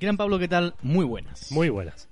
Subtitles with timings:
[0.00, 0.74] Gran Pablo, ¿qué tal?
[0.82, 1.50] Muy buenas.
[1.52, 2.08] Muy buenas.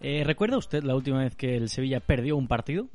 [0.00, 2.88] Eh, ¿Recuerda usted la última vez que el Sevilla perdió un partido?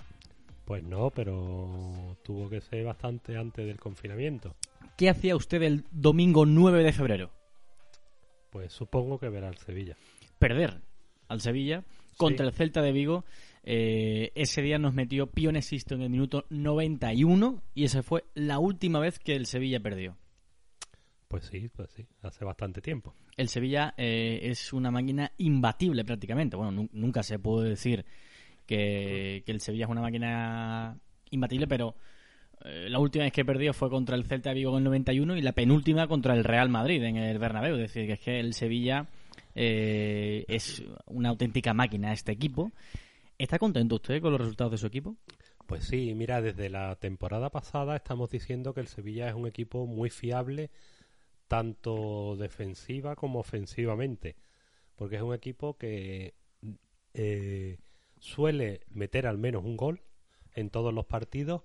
[0.65, 4.55] Pues no, pero tuvo que ser bastante antes del confinamiento.
[4.97, 7.31] ¿Qué hacía usted el domingo 9 de febrero?
[8.49, 9.95] Pues supongo que verá al Sevilla.
[10.39, 10.81] Perder
[11.29, 11.83] al Sevilla
[12.17, 13.23] contra el Celta de Vigo.
[13.63, 18.99] Eh, ese día nos metió Pionesisto en el minuto 91 y esa fue la última
[18.99, 20.17] vez que el Sevilla perdió.
[21.27, 23.13] Pues sí, pues sí, hace bastante tiempo.
[23.35, 26.55] El Sevilla eh, es una máquina imbatible prácticamente.
[26.55, 28.05] Bueno, nunca se puede decir
[28.65, 30.97] que, el Sevilla es una máquina
[31.29, 31.95] imbatible, pero
[32.63, 35.35] eh, la última vez que perdió fue contra el Celta de Vigo en el 91
[35.37, 37.75] y la penúltima contra el Real Madrid en el Bernabéu.
[37.75, 39.07] Es decir, que es que el Sevilla
[39.53, 42.71] eh, es una auténtica máquina este equipo.
[43.37, 45.17] ¿Está contento usted con los resultados de su equipo?
[45.67, 49.85] Pues sí, mira, desde la temporada pasada estamos diciendo que el Sevilla es un equipo
[49.85, 50.69] muy fiable
[51.47, 54.35] tanto defensiva como ofensivamente,
[54.95, 56.33] porque es un equipo que
[57.13, 57.77] eh,
[58.19, 60.01] suele meter al menos un gol
[60.53, 61.63] en todos los partidos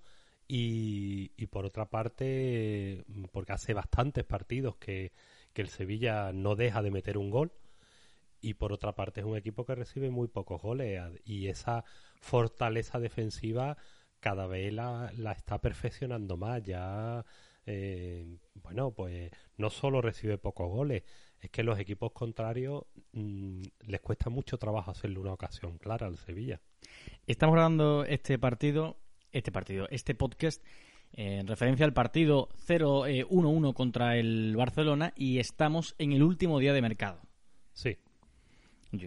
[0.49, 5.13] y, por otra parte, porque hace bastantes partidos que,
[5.55, 7.53] el Sevilla no deja de meter un gol
[8.41, 11.85] y por otra parte es un equipo que recibe muy pocos goles y esa
[12.21, 13.77] fortaleza defensiva
[14.19, 16.63] cada vez la, la está perfeccionando más.
[16.63, 17.25] Ya
[17.67, 21.03] eh, bueno, pues no solo recibe pocos goles,
[21.41, 26.17] es que los equipos contrarios mm, les cuesta mucho trabajo hacerle una ocasión clara al
[26.17, 26.61] Sevilla.
[27.27, 28.97] Estamos grabando este partido,
[29.33, 30.63] este partido, este podcast
[31.15, 36.73] en referencia al partido 0-1-1 eh, contra el Barcelona y estamos en el último día
[36.73, 37.21] de mercado.
[37.73, 37.99] Sí.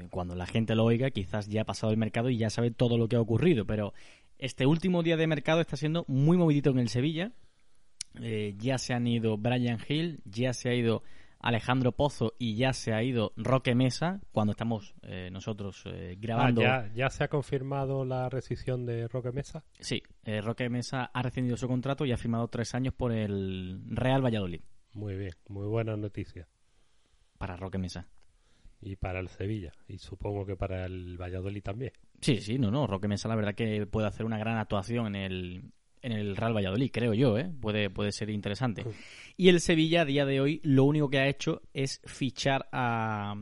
[0.10, 2.98] Cuando la gente lo oiga, quizás ya ha pasado el mercado y ya sabe todo
[2.98, 3.94] lo que ha ocurrido, pero
[4.40, 7.32] este último día de mercado está siendo muy movidito en el Sevilla.
[8.22, 11.04] Eh, ya se han ido Brian Hill, ya se ha ido
[11.40, 16.62] Alejandro Pozo y ya se ha ido Roque Mesa cuando estamos eh, nosotros eh, grabando.
[16.66, 19.64] Ah, ¿ya, se ha confirmado la rescisión de Roque Mesa?
[19.80, 20.02] Sí,
[20.42, 24.62] Roque Mesa ha rescindido su contrato y ha firmado tres años por el Real Valladolid.
[24.94, 26.48] Muy bien, muy buena noticia.
[27.38, 28.08] Para Roque Mesa.
[28.82, 31.92] Y para el Sevilla, y supongo que para el Valladolid también.
[32.22, 32.88] Sí, sí, no, no.
[32.88, 35.72] Roque Mesa la verdad que puede hacer una gran actuación en el,
[36.06, 37.52] en el Real Valladolid, creo yo, ¿eh?
[37.60, 38.86] puede, puede ser interesante.
[39.36, 43.36] Y el Sevilla a día de hoy lo único que ha hecho es fichar a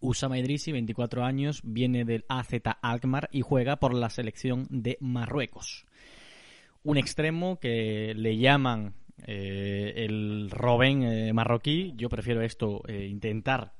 [0.00, 5.84] Usama Idrisi, 24 años, viene del AZ Alkmaar y juega por la selección de Marruecos.
[6.82, 8.94] Un extremo que le llaman
[9.26, 13.74] eh, el Robén eh, marroquí, yo prefiero esto, eh, intentar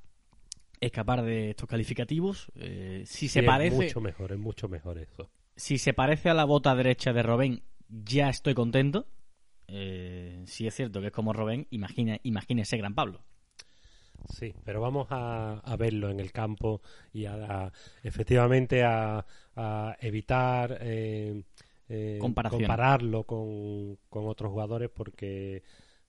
[0.80, 2.52] escapar de estos calificativos.
[3.04, 3.76] si se parece...
[3.76, 5.30] Es mucho mejor, es mucho mejor eso.
[5.56, 7.62] Si se parece a la bota derecha de Robén,
[8.02, 9.06] ya estoy contento.
[9.66, 13.24] Eh, si es cierto que es como Robén, imagina, imagínese Gran Pablo.
[14.28, 16.80] Sí, pero vamos a, verlo en el campo
[17.12, 17.70] y a,
[18.02, 19.24] efectivamente a,
[20.00, 21.42] evitar eh,
[21.88, 25.62] eh, compararlo con, con, otros jugadores porque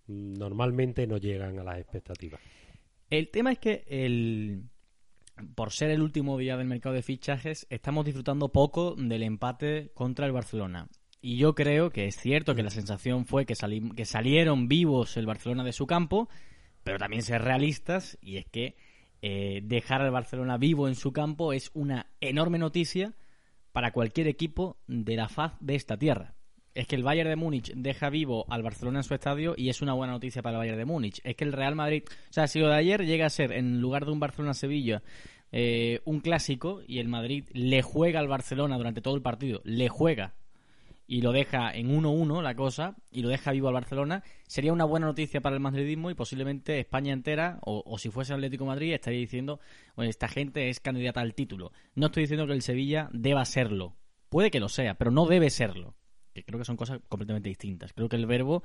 [0.07, 2.39] normalmente no llegan a las expectativas.
[3.09, 4.63] El tema es que el,
[5.55, 10.25] por ser el último día del mercado de fichajes, estamos disfrutando poco del empate contra
[10.25, 10.87] el Barcelona.
[11.27, 13.55] Y yo creo que es cierto que la sensación fue que,
[13.95, 16.29] que salieron vivos el Barcelona de su campo,
[16.83, 18.75] pero también ser realistas, y es que
[19.23, 23.15] eh, dejar al Barcelona vivo en su campo es una enorme noticia
[23.71, 26.35] para cualquier equipo de la faz de esta tierra.
[26.75, 29.81] Es que el Bayern de Múnich deja vivo al Barcelona en su estadio y es
[29.81, 31.21] una buena noticia para el Bayern de Múnich.
[31.23, 33.81] Es que el Real Madrid, o sea, si lo de ayer llega a ser, en
[33.81, 35.01] lugar de un Barcelona-Sevilla,
[35.51, 39.89] eh, un clásico y el Madrid le juega al Barcelona durante todo el partido, le
[39.89, 40.35] juega
[41.07, 44.85] y lo deja en 1-1 la cosa y lo deja vivo al Barcelona, sería una
[44.85, 49.19] buena noticia para el madridismo y posiblemente España entera, o, si fuese Atlético Madrid, estaría
[49.19, 49.59] diciendo,
[49.95, 51.71] bueno, esta gente es candidata al título.
[51.93, 53.95] No estoy diciendo que el Sevilla deba serlo,
[54.29, 55.95] puede que lo sea, pero no debe serlo,
[56.33, 57.93] que creo que son cosas completamente distintas.
[57.93, 58.63] Creo que el verbo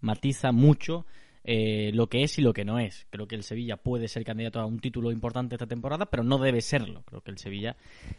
[0.00, 1.06] matiza mucho
[1.44, 3.06] eh, lo que es y lo que no es.
[3.10, 6.38] Creo que el Sevilla puede ser candidato a un título importante esta temporada, pero no
[6.38, 7.02] debe serlo.
[7.02, 7.76] Creo que el Sevilla,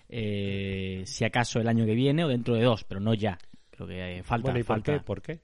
[0.09, 3.37] eh, si acaso el año que viene o dentro de dos, pero no ya.
[3.75, 4.53] Creo que eh, falta.
[5.03, 5.39] por, Qué?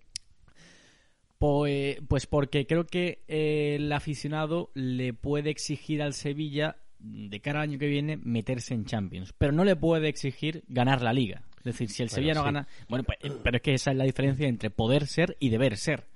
[1.38, 7.62] Pues, pues porque creo que eh, el aficionado le puede exigir al Sevilla de cara
[7.62, 11.44] al año que viene meterse en Champions, pero no le puede exigir ganar la liga.
[11.60, 13.98] Es decir, si el Sevilla no gana, bueno, pues, eh, pero es que esa es
[13.98, 16.08] la diferencia entre poder ser y deber ser.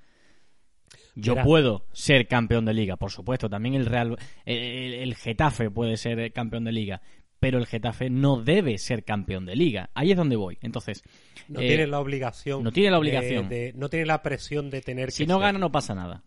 [1.16, 3.50] Yo puedo ser campeón de liga, por supuesto.
[3.50, 7.02] También el Real, el, Getafe puede ser campeón de liga,
[7.44, 9.90] pero el Getafe no debe ser campeón de liga.
[9.94, 10.58] Ahí es donde voy.
[10.62, 11.04] Entonces.
[11.50, 12.64] No tiene eh, la obligación.
[12.64, 13.50] No tiene la obligación.
[13.76, 16.24] no tiene la presión de tener Si no gana, no pasa nada.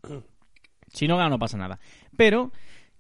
[0.92, 1.80] Si no gana, no pasa nada.
[2.18, 2.52] Pero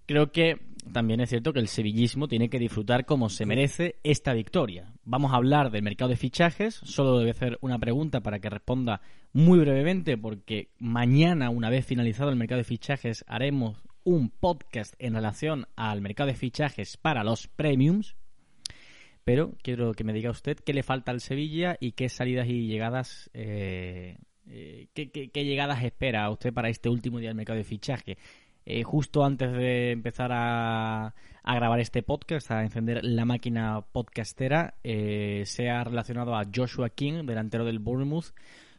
[0.06, 0.56] creo que
[0.90, 4.94] también es cierto que el sevillismo tiene que disfrutar como se merece esta victoria.
[5.04, 9.02] Vamos a hablar del mercado de fichajes, solo debe hacer una pregunta para que responda
[9.34, 15.14] muy brevemente, porque mañana, una vez finalizado el mercado de fichajes, haremos un podcast en
[15.14, 18.14] relación al mercado de fichajes para los premiums.
[19.24, 22.68] Pero quiero que me diga usted qué le falta al Sevilla y qué salidas y
[22.68, 24.16] llegadas, eh,
[24.48, 28.16] eh, qué, qué llegadas espera usted para este último día del mercado de fichaje.
[28.64, 31.12] Eh, justo antes de empezar a,
[31.44, 37.26] grabar este podcast, a encender la máquina podcastera, eh, se ha relacionado a Joshua King,
[37.26, 38.26] delantero del Bournemouth,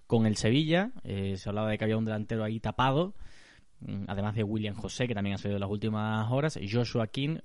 [0.08, 0.92] con el Sevilla.
[1.04, 3.14] Se hablaba de que había un delantero ahí tapado,
[4.08, 6.60] además de William José, que también ha salido en las últimas horas.
[6.70, 7.38] Joshua King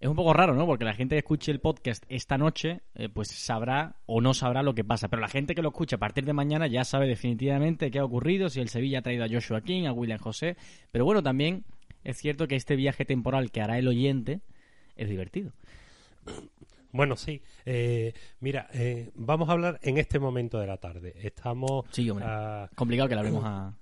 [0.00, 0.64] es un poco raro, ¿no?
[0.64, 4.62] Porque la gente que escuche el podcast esta noche, eh, pues sabrá o no sabrá
[4.62, 5.08] lo que pasa.
[5.08, 8.04] Pero la gente que lo escucha a partir de mañana ya sabe definitivamente qué ha
[8.04, 10.56] ocurrido, si el Sevilla ha traído a Joshua King, a William José.
[10.92, 11.64] Pero bueno, también
[12.04, 14.40] es cierto que este viaje temporal que hará el oyente
[14.94, 15.52] es divertido.
[16.92, 17.42] Bueno, sí.
[17.66, 21.14] Eh, mira, eh, vamos a hablar en este momento de la tarde.
[21.22, 21.86] Estamos.
[21.90, 22.08] Sí,
[22.76, 23.74] Complicado que la hablemos a.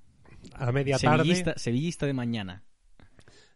[0.55, 1.55] A media tarde.
[1.57, 2.65] Sevillista de mañana.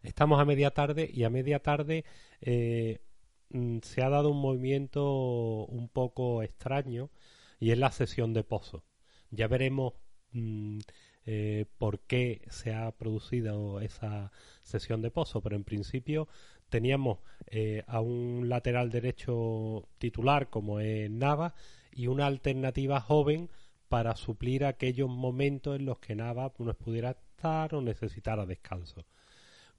[0.03, 2.05] Estamos a media tarde y a media tarde
[2.41, 3.01] eh,
[3.49, 7.11] mm, se ha dado un movimiento un poco extraño
[7.59, 8.83] y es la sesión de pozo.
[9.29, 9.93] Ya veremos
[10.31, 10.79] mm,
[11.25, 14.31] eh, por qué se ha producido esa
[14.63, 16.27] sesión de pozo, pero en principio
[16.69, 21.53] teníamos eh, a un lateral derecho titular como es Nava
[21.91, 23.49] y una alternativa joven
[23.91, 29.05] para suplir aquellos momentos en los que Nava no pudiera estar o necesitara descanso.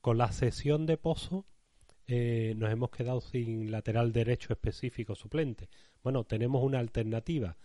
[0.03, 1.47] Con la sesión de Pozo
[2.07, 5.71] eh, nos hemos quedado sin lateral derecho específico suplente.
[6.03, 7.57] Bueno, tenemos una alternativa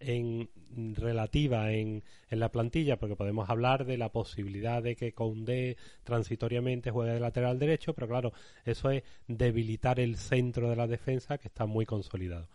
[0.00, 0.48] en
[0.96, 6.90] relativa en, en, la plantilla porque podemos hablar de la posibilidad de que Conde transitoriamente
[6.90, 8.32] juegue de lateral derecho pero claro
[8.64, 12.48] eso es debilitar el centro de la defensa que está muy consolidado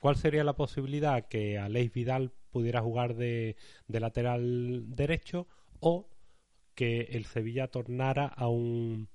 [0.00, 1.26] ¿cuál sería la posibilidad?
[1.26, 5.46] que Aleix Vidal pudiera jugar de, de lateral derecho
[5.80, 6.08] o
[6.74, 9.08] que el Sevilla tornara a un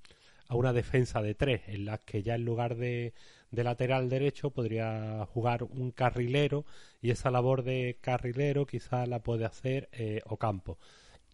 [0.48, 3.14] a una defensa de tres, en la que ya en lugar de,
[3.54, 6.64] de, lateral derecho podría jugar un carrilero
[7.00, 10.78] y esa labor de carrilero quizá la puede hacer eh, Ocampo.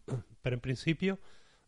[0.41, 1.19] Pero en principio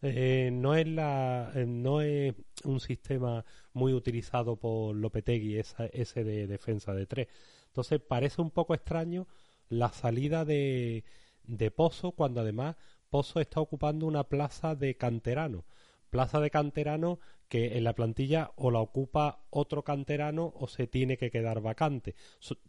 [0.01, 2.35] eh, no es la eh, no es
[2.65, 7.27] un sistema muy utilizado por Lopetegui esa, ese de defensa de tres.
[7.67, 9.27] Entonces parece un poco extraño
[9.69, 11.03] la salida de,
[11.43, 12.75] de Pozo cuando además
[13.09, 15.65] Pozo está ocupando una plaza de canterano.
[16.09, 17.19] Plaza de canterano
[17.53, 22.15] que en la plantilla o la ocupa otro canterano o se tiene que quedar vacante.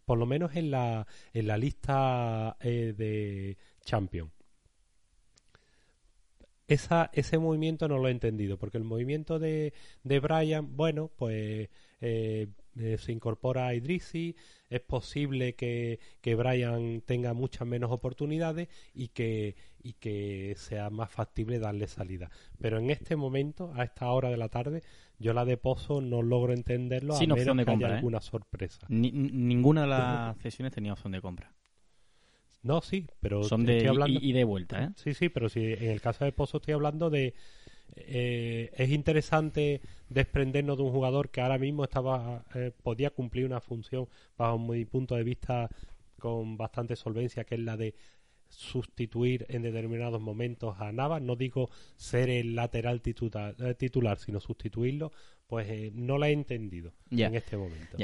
[0.05, 4.31] Por lo menos en la, en la lista eh, de Champion.
[6.69, 9.73] Esa, ese movimiento no lo he entendido, porque el movimiento de,
[10.03, 11.71] de Brian, bueno, pues
[12.03, 14.37] eh, eh, se incorpora a Idrisi,
[14.69, 21.11] es posible que, que, Brian tenga muchas menos oportunidades y que, y que sea más
[21.11, 22.31] factible darle salida.
[22.59, 24.83] Pero en este momento, a esta hora de la tarde,
[25.19, 28.87] yo la de Pozo no logro entenderlo Sin a opción de compra, haya alguna sorpresa.
[28.89, 31.53] ninguna de las sesiones tenía opción de compra.
[32.63, 34.91] No, sí, pero son de y, de vuelta, ¿eh?
[34.97, 37.35] Sí, sí, pero si en el caso de Pozo estoy hablando de
[37.95, 43.61] eh, es interesante desprendernos de un jugador que ahora mismo estaba eh, podía cumplir una
[43.61, 45.69] función bajo mi punto de vista
[46.19, 47.95] con bastante solvencia que es la de
[48.55, 54.41] sustituir en determinados momentos a Navas no digo ser el lateral titular, eh, titular sino
[54.41, 55.13] sustituirlo
[55.47, 57.97] pues no la he entendido en este momento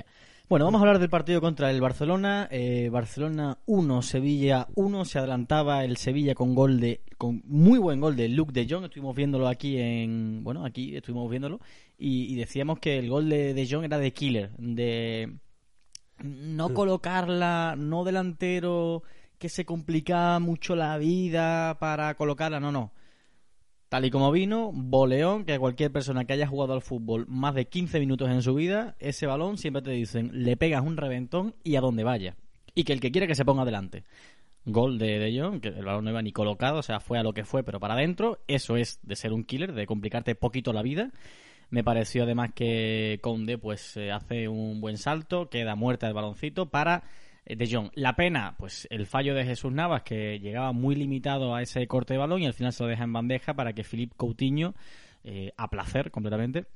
[0.51, 2.49] bueno, vamos a hablar del partido contra el Barcelona.
[2.51, 5.05] Eh, Barcelona 1, Sevilla 1.
[5.05, 8.87] Se adelantaba el Sevilla con gol de, con muy buen gol de Luke de Jong.
[8.87, 11.61] Estuvimos viéndolo aquí en, bueno, aquí estuvimos viéndolo
[11.97, 15.37] y, decíamos que el gol de de Jong era de killer, de
[16.19, 19.05] no colocarla, no delantero
[19.41, 22.93] que se complicaba mucho la vida para colocarla, no, no
[23.89, 27.67] Tal y como vino, boleón, que cualquier persona que haya jugado al fútbol más de
[27.67, 31.75] 15 minutos en su vida, ese balón siempre te dicen, le pegas un reventón y
[31.75, 32.37] a donde vaya.
[32.75, 34.05] Y que el que quiera que se ponga adelante.
[34.65, 37.33] Gol de De que el balón no iba ni colocado, o sea, fue a lo
[37.33, 38.39] que fue, pero para adentro.
[38.47, 41.11] Eso es de ser un killer, de complicarte poquito la vida.
[41.71, 46.71] Me pareció además que Conde pues eh, hace un buen salto, queda muerta el baloncito
[46.71, 47.03] para
[47.45, 47.91] de Jong.
[47.95, 52.15] La pena, pues el fallo de Jesús Navas, que llegaba muy limitado a ese corte
[52.15, 54.75] de balón y al final se lo deja en bandeja para que Filipe Coutinho,
[55.25, 56.67] eh, a placer completamente,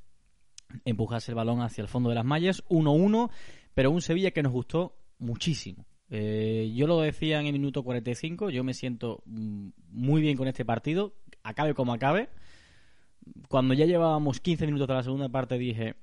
[0.85, 2.65] empujase el balón hacia el fondo de las mallas.
[2.69, 3.31] 1-1,
[3.75, 5.87] pero un Sevilla que nos gustó muchísimo.
[6.11, 10.49] Eh, yo lo decía en el minuto 45, yo me siento mm, muy bien con
[10.49, 12.29] este partido, acabe como acabe.
[13.49, 15.95] cuando ya llevábamos 15 minutos de la segunda parte dije,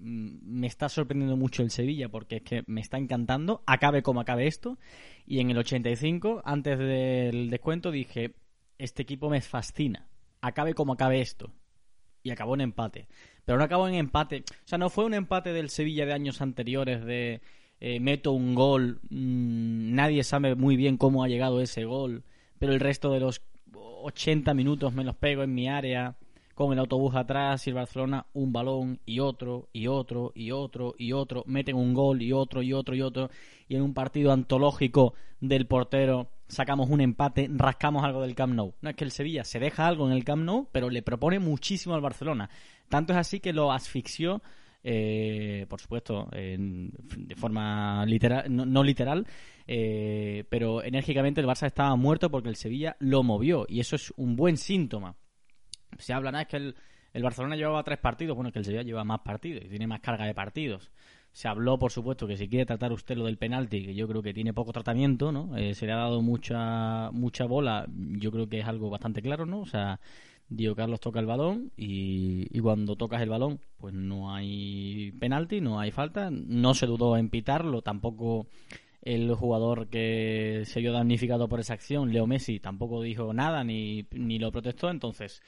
[0.00, 4.46] me está sorprendiendo mucho el Sevilla porque es que me está encantando, acabe como acabe
[4.46, 4.78] esto.
[5.26, 8.34] Y en el 85, antes del descuento, dije,
[8.78, 10.08] este equipo me fascina,
[10.40, 11.52] acabe como acabe esto.
[12.22, 13.08] Y acabó en empate.
[13.44, 16.42] Pero no acabó en empate, o sea, no fue un empate del Sevilla de años
[16.42, 17.40] anteriores de
[17.80, 22.24] eh, meto un gol, mm, nadie sabe muy bien cómo ha llegado ese gol,
[22.58, 23.40] pero el resto de los
[23.72, 26.16] 80 minutos me los pego en mi área
[26.58, 30.92] con el autobús atrás y el Barcelona un balón y otro y otro y otro
[30.98, 33.30] y otro, meten un gol y otro y otro y otro
[33.68, 38.74] y en un partido antológico del portero sacamos un empate, rascamos algo del Camp Nou.
[38.80, 41.38] No es que el Sevilla se deja algo en el Camp Nou, pero le propone
[41.38, 42.50] muchísimo al Barcelona.
[42.88, 44.42] Tanto es así que lo asfixió
[44.82, 49.26] eh, por supuesto, de forma literal, no, literal,
[49.66, 54.12] eh, pero enérgicamente el Barça estaba muerto porque el Sevilla lo movió y eso es
[54.16, 55.16] un buen síntoma.
[55.98, 56.74] Se habla, nada, es que el,
[57.12, 59.86] el Barcelona llevaba tres partidos, bueno, es que el Sevilla lleva más partidos y tiene
[59.86, 60.90] más carga de partidos.
[61.32, 64.22] Se habló, por supuesto, que si quiere tratar usted lo del penalti, que yo creo
[64.22, 65.56] que tiene poco tratamiento, ¿no?
[65.56, 69.46] Eh, se le ha dado mucha mucha bola, yo creo que es algo bastante claro,
[69.46, 69.60] ¿no?
[69.60, 70.00] O sea,
[70.50, 75.78] Dio Carlos toca el balón y, cuando tocas el balón, pues no hay penalti, no
[75.78, 76.30] hay falta.
[76.30, 78.46] No se dudó en pitarlo, tampoco
[79.02, 84.06] el jugador que se vio damnificado por esa acción, Leo Messi, tampoco dijo nada ni,
[84.12, 84.90] ni lo protestó.
[84.90, 85.42] Entonces,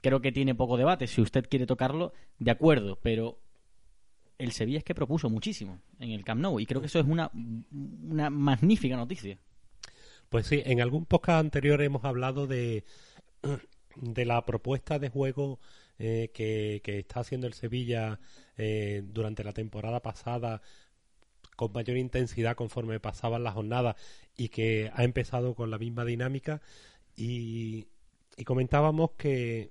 [0.00, 1.06] creo que tiene poco debate.
[1.06, 3.40] Si usted quiere tocarlo, de acuerdo, pero
[4.38, 7.06] el Sevilla es que propuso muchísimo en el Camp Nou y creo que eso es
[7.06, 9.38] una, una magnífica noticia.
[10.28, 12.84] Pues sí, en algún podcast anterior hemos hablado de
[13.96, 15.58] de la propuesta de juego
[15.98, 18.20] eh, que, está haciendo el Sevilla
[18.56, 20.62] eh, durante la temporada pasada
[21.56, 23.96] con mayor intensidad conforme pasaban las jornadas
[24.36, 26.62] y que ha empezado con la misma dinámica
[27.16, 27.86] y,
[28.46, 29.70] comentábamos que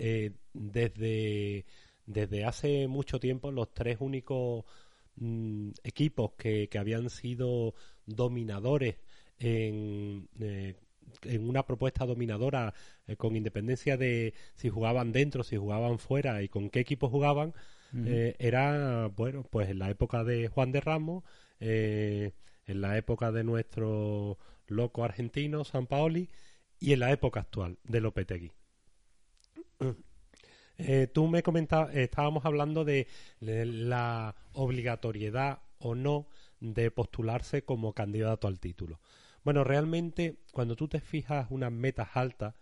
[0.00, 1.66] eh, desde,
[2.06, 4.64] desde hace mucho tiempo los tres únicos
[5.16, 7.74] mm, equipos que, que habían sido
[8.06, 8.96] dominadores
[9.38, 10.28] en
[11.24, 12.74] en una propuesta dominadora
[13.06, 17.54] eh, con independencia de si jugaban dentro, si jugaban fuera y con qué equipo jugaban,
[18.06, 21.24] eh, era, bueno, pues en la época de Juan de Ramos,
[21.58, 22.34] eh,
[22.66, 24.38] en la época de nuestro
[24.68, 26.28] loco argentino, San Paoli,
[26.78, 28.52] y en la época actual de Lopetegui.
[31.12, 33.06] Tú me comentabas, estábamos hablando de
[33.40, 36.28] la obligatoriedad o no
[36.60, 39.00] de postularse como candidato al título.
[39.44, 42.54] Bueno, realmente cuando tú te fijas unas metas altas,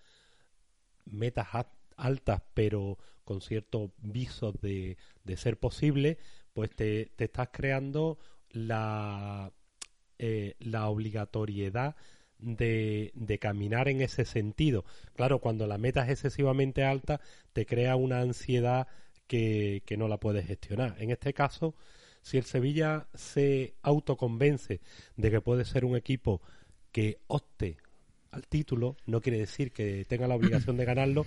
[1.05, 1.49] metas
[1.97, 4.97] altas pero con cierto viso de,
[5.37, 6.19] ser posible,
[6.53, 8.19] pues te, estás creando
[8.51, 9.53] la,
[10.19, 11.97] eh, la obligatoriedad
[12.39, 14.85] de, de, caminar en ese sentido.
[15.15, 17.21] Claro, cuando la meta es excesivamente alta,
[17.53, 18.87] te crea una ansiedad
[19.29, 20.97] que, no la puedes gestionar.
[20.99, 21.75] En este caso,
[22.23, 24.81] si el Sevilla se autoconvence
[25.17, 26.41] de que puede ser un equipo
[26.91, 27.77] que opte
[28.33, 31.27] al título, no quiere decir que tenga la obligación de ganarlo,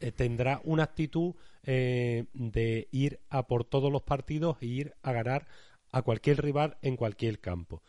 [0.00, 1.34] eh, tendrá una actitud
[1.64, 5.46] eh, de ir a por todos los partidos e ir a ganar
[5.92, 7.82] a cualquier rival en cualquier campo.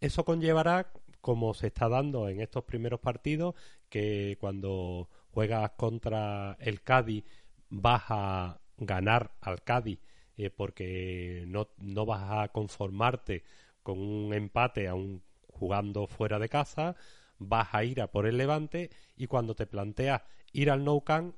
[0.00, 3.54] Eso conllevará, como se está dando en estos primeros partidos,
[3.88, 7.24] que cuando juegas contra el Cádiz
[7.68, 10.00] vas a ganar al Cádiz
[10.36, 13.44] eh, porque no, no vas a conformarte
[13.82, 16.96] con un empate a un jugando fuera de casa,
[17.38, 20.22] vas a ir a por el Levante y cuando te planteas
[20.52, 21.34] ir al Nou Camp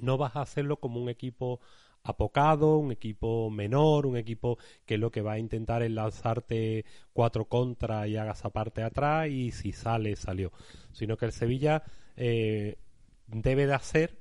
[0.00, 1.60] no vas a hacerlo como un equipo
[2.02, 7.46] apocado, un equipo menor, un equipo que lo que va a intentar es lanzarte cuatro
[7.46, 10.52] contra y hagas aparte atrás y si sale, salió.
[10.92, 11.82] Sino que el Sevilla
[12.16, 12.76] eh,
[13.26, 14.18] debe de hacer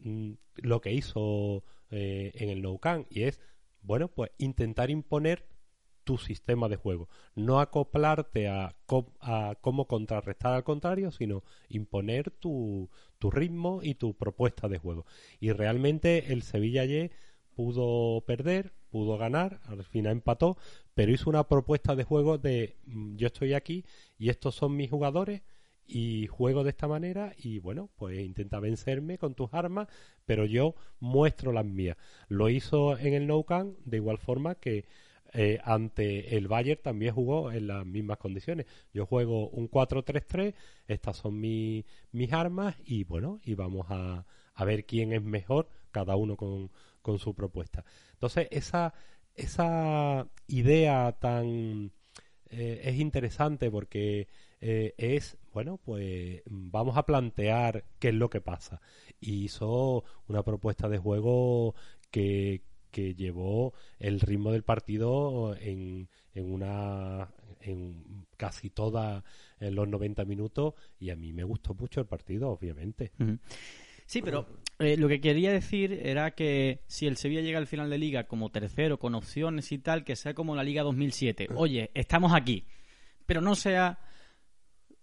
[0.00, 3.40] mm, lo que hizo eh, en el Nou Camp y es,
[3.82, 5.46] bueno, pues intentar imponer
[6.08, 7.10] tu sistema de juego.
[7.34, 8.74] No acoplarte a,
[9.60, 12.88] cómo contrarrestar al contrario, sino imponer tu,
[13.20, 15.04] ritmo y tu propuesta de juego.
[15.38, 17.10] Y realmente el Sevilla ayer
[17.54, 20.56] pudo perder, pudo ganar, al final empató,
[20.94, 23.84] pero hizo una propuesta de juego de mm, yo estoy aquí
[24.16, 25.42] y estos son mis jugadores
[25.86, 29.88] y juego de esta manera y bueno, pues intenta vencerme con tus armas,
[30.24, 31.98] pero yo muestro las mías.
[32.28, 34.86] Lo hizo en el No Can de igual forma que
[35.32, 38.66] eh, ante el Bayern también jugó en las mismas condiciones.
[38.92, 40.54] Yo juego un 4-3-3,
[40.86, 41.84] estas son mis
[42.32, 46.70] armas y bueno, y vamos a, a, ver quién es mejor, cada uno con,
[47.02, 47.84] con su propuesta.
[48.12, 48.94] Entonces, esa,
[49.34, 51.92] esa idea tan
[52.50, 54.28] eh, es interesante porque
[54.60, 58.80] eh, es, bueno, pues vamos a plantear qué es lo que pasa.
[59.20, 61.74] Y hizo una propuesta de juego
[62.10, 67.28] que, que llevó el ritmo del partido en, en una
[67.60, 69.24] en casi toda
[69.60, 73.12] en los 90 minutos y a mí me gustó mucho el partido obviamente.
[74.06, 74.46] Sí pero
[74.78, 78.24] eh, lo que quería decir era que si el Sevilla llega al final de liga
[78.24, 82.64] como tercero con opciones y tal que sea como la liga 2007 oye estamos aquí
[83.26, 84.07] pero no sea eh,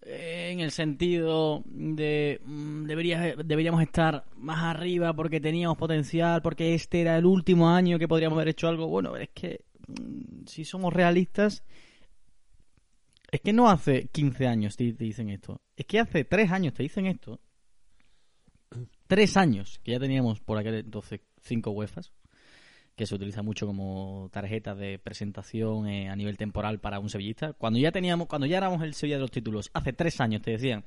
[0.06, 7.18] en el sentido de mm, deberíamos estar más arriba porque teníamos potencial, porque este era
[7.18, 8.88] el último año que podríamos haber hecho algo.
[8.88, 11.64] Bueno, es que mm, si somos realistas,
[13.32, 16.84] es que no hace 15 años te, dicen esto, es que hace 3 años te
[16.84, 17.40] dicen esto.
[19.08, 22.12] 3 años que ya teníamos por aquel entonces 5 UEFAs
[22.96, 27.54] que se utiliza mucho como tarjeta de presentación eh, a nivel temporal para un sevillista.
[27.54, 30.52] Cuando ya teníamos, cuando ya éramos el Sevilla de los títulos, hace tres años te
[30.52, 30.86] decían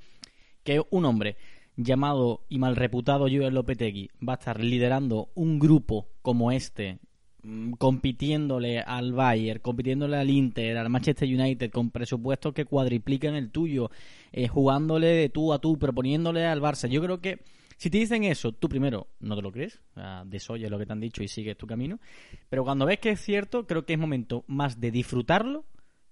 [0.65, 1.37] que un hombre
[1.77, 6.99] llamado y mal reputado Joel Lopetegui va a estar liderando un grupo como este,
[7.43, 13.50] mm, compitiéndole al Bayern, compitiéndole al Inter, al Manchester United, con presupuestos que cuadriplican el
[13.50, 13.91] tuyo,
[14.33, 16.88] eh, jugándole de tú a tú, proponiéndole al Barça.
[16.88, 17.41] Yo creo que
[17.79, 19.81] si te dicen eso, tú primero no te lo crees,
[20.25, 22.01] desoyes lo que te han dicho y sigues tu camino.
[22.49, 25.65] Pero cuando ves que es cierto, creo que es momento más de disfrutarlo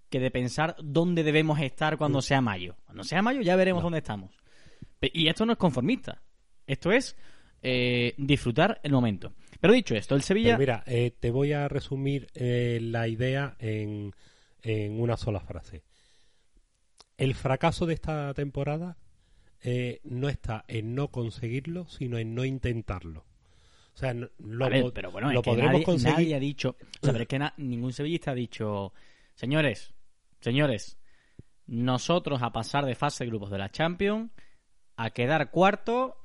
[0.08, 2.76] que de pensar dónde debemos estar cuando sea mayo.
[2.84, 4.30] Cuando sea mayo ya veremos dónde estamos.
[5.00, 6.22] Y esto no es conformista.
[6.68, 7.16] Esto es
[7.62, 9.34] eh, disfrutar el momento.
[9.60, 10.56] Pero dicho esto, el Sevilla...
[10.56, 14.12] mira, eh, te voy a resumir eh, la idea en,
[14.62, 15.82] en una sola frase.
[17.16, 18.98] El fracaso de esta temporada
[19.68, 23.26] eh, no está en no conseguirlo, sino en no intentarlo.
[23.94, 26.18] O sea, lo, pero bueno, lo podremos conseguir.
[26.18, 28.92] Nadie ha dicho, o sea, es que ningún sevillista ha dicho,
[29.34, 29.92] señores,
[30.38, 31.00] señores,
[31.66, 34.30] nosotros a pasar de fase de grupos de la Champions,
[34.94, 36.16] a quedar cuarto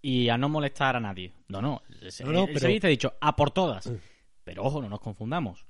[0.00, 1.34] y a no molestar a nadie.
[1.46, 3.86] No, no, el, sevillista ha dicho, a por todas.
[3.86, 3.98] Mm.
[4.42, 5.66] Pero ojo, no nos confundamos,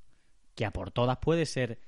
[0.55, 1.79] que a por todas puede ser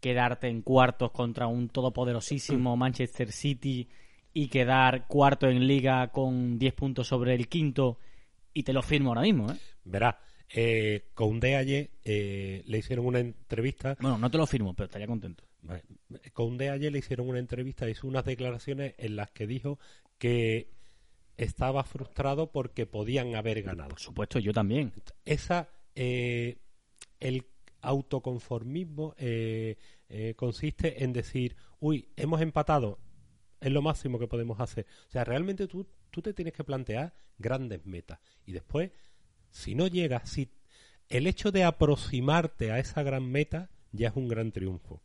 [0.00, 2.78] quedarte en cuartos contra un todopoderosísimo mm.
[2.80, 3.88] Manchester City
[4.34, 7.98] y quedar cuarto en liga con 10 puntos sobre el quinto
[8.54, 9.56] y te lo firmo ahora mismo, ¿eh?
[9.84, 10.20] Verá,
[10.54, 13.96] eh, Koundé ayer eh, le hicieron una entrevista.
[14.00, 15.44] Bueno, no te lo firmo, pero estaría contento.
[15.62, 15.82] Vale.
[16.32, 19.78] Koundé ayer le hicieron una entrevista, hizo unas declaraciones en las que dijo
[20.18, 20.70] que
[21.36, 23.90] estaba frustrado porque podían haber ganado.
[23.90, 24.92] Por supuesto, yo también.
[25.24, 26.58] Esa, eh,
[27.18, 27.46] el
[27.80, 29.14] autoconformismo
[30.36, 32.98] consiste en decir, uy, hemos empatado,
[33.62, 34.86] es lo máximo que podemos hacer.
[35.08, 38.18] O sea, realmente tú, tú te tienes que plantear grandes metas.
[38.44, 38.90] Y después,
[39.50, 40.50] si no llegas, si
[41.08, 45.02] el hecho de aproximarte a esa gran meta ya es un gran triunfo.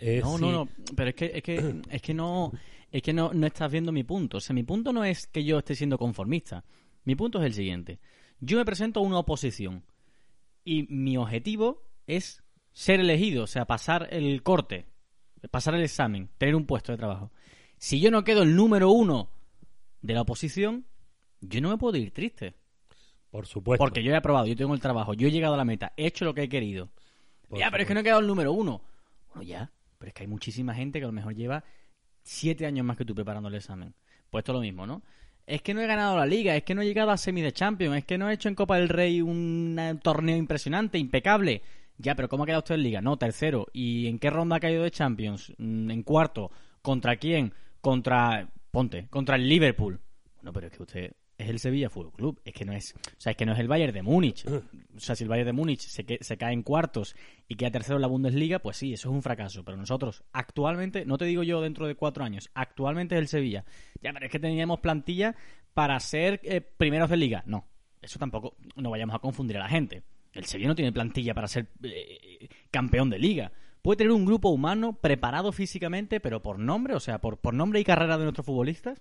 [0.00, 2.52] no, no, no, pero es que, es que, es que no,
[2.90, 4.38] es que no, no estás viendo mi punto.
[4.38, 6.64] O sea, mi punto no es que yo esté siendo conformista.
[7.04, 8.00] Mi punto es el siguiente.
[8.40, 9.84] Yo me presento a una oposición
[10.64, 14.86] y mi objetivo es ser elegido, o sea, pasar el corte,
[15.50, 17.32] pasar el examen, tener un puesto de trabajo.
[17.80, 19.30] Si yo no quedo el número uno
[20.02, 20.84] de la oposición,
[21.40, 22.54] yo no me puedo ir triste.
[23.30, 23.82] Por supuesto.
[23.82, 26.06] Porque yo he aprobado, yo tengo el trabajo, yo he llegado a la meta, he
[26.06, 26.90] hecho lo que he querido.
[27.48, 28.82] ya, pero es que no he quedado el número uno.
[29.28, 31.64] Bueno, ya, pero es que hay muchísima gente que a lo mejor lleva
[32.22, 33.94] siete años más que tú preparando el examen.
[34.28, 35.02] Pues esto es lo mismo, ¿no?
[35.46, 37.52] Es que no he ganado la liga, es que no he llegado a semi de
[37.52, 41.62] Champions, es que no he hecho en Copa del Rey un torneo impresionante, impecable.
[41.96, 43.00] Ya, pero ¿cómo ha quedado usted en liga?
[43.00, 43.68] No, tercero.
[43.72, 45.54] ¿Y en qué ronda ha caído de Champions?
[45.56, 46.50] Mm, ¿En cuarto?
[46.82, 47.54] ¿Contra quién?
[47.80, 50.00] Contra, ponte, contra el Liverpool.
[50.36, 53.20] Bueno, pero es que usted es el Sevilla Fútbol Club, es que no es, o
[53.20, 54.44] sea, es que no es el Bayern de Múnich.
[54.46, 57.16] O sea, si el Bayern de Múnich se, se cae en cuartos
[57.48, 59.64] y queda tercero en la Bundesliga, pues sí, eso es un fracaso.
[59.64, 63.64] Pero nosotros, actualmente, no te digo yo dentro de cuatro años, actualmente es el Sevilla.
[64.02, 65.34] Ya, pero es que teníamos plantilla
[65.72, 67.42] para ser eh, primeros de liga.
[67.46, 67.66] No,
[68.02, 70.02] eso tampoco, no vayamos a confundir a la gente.
[70.32, 74.48] El Sevilla no tiene plantilla para ser eh, campeón de liga puede tener un grupo
[74.48, 78.46] humano preparado físicamente, pero por nombre, o sea, por, por nombre y carrera de nuestros
[78.46, 79.00] futbolistas,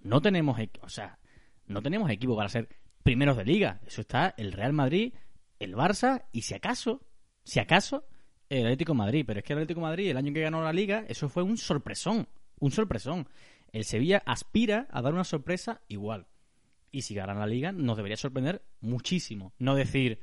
[0.00, 1.18] no tenemos, o sea,
[1.66, 2.68] no tenemos equipo para ser
[3.02, 3.80] primeros de liga.
[3.86, 5.14] Eso está el Real Madrid,
[5.58, 7.02] el Barça y si acaso,
[7.44, 8.04] si acaso,
[8.48, 9.24] el Atlético Madrid.
[9.26, 11.56] Pero es que el Atlético Madrid, el año que ganó la liga, eso fue un
[11.56, 13.28] sorpresón, un sorpresón.
[13.72, 16.26] El Sevilla aspira a dar una sorpresa igual.
[16.90, 19.52] Y si gana la liga, nos debería sorprender muchísimo.
[19.58, 20.20] No decir,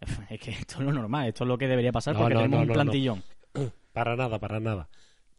[0.30, 2.72] Es que esto es lo normal, esto es lo que debería pasar porque tenemos un
[2.72, 3.22] plantillón.
[3.92, 4.88] Para nada, para nada.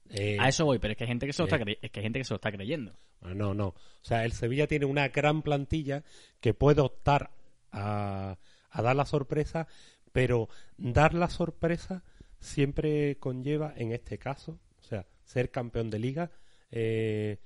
[0.10, 1.92] Eh, a eso voy, pero es que hay gente que se lo, está, eh, es
[1.92, 2.94] que hay gente que se lo está creyendo.
[3.22, 3.68] No, no.
[3.68, 6.04] O sea, el Sevilla tiene una gran plantilla
[6.42, 7.32] que puede optar
[7.72, 8.38] a,
[8.70, 9.68] a dar la sorpresa,
[10.12, 12.04] pero dar la sorpresa
[12.40, 16.32] siempre conlleva, en este caso, o sea, ser campeón de liga,
[16.72, 17.38] eh,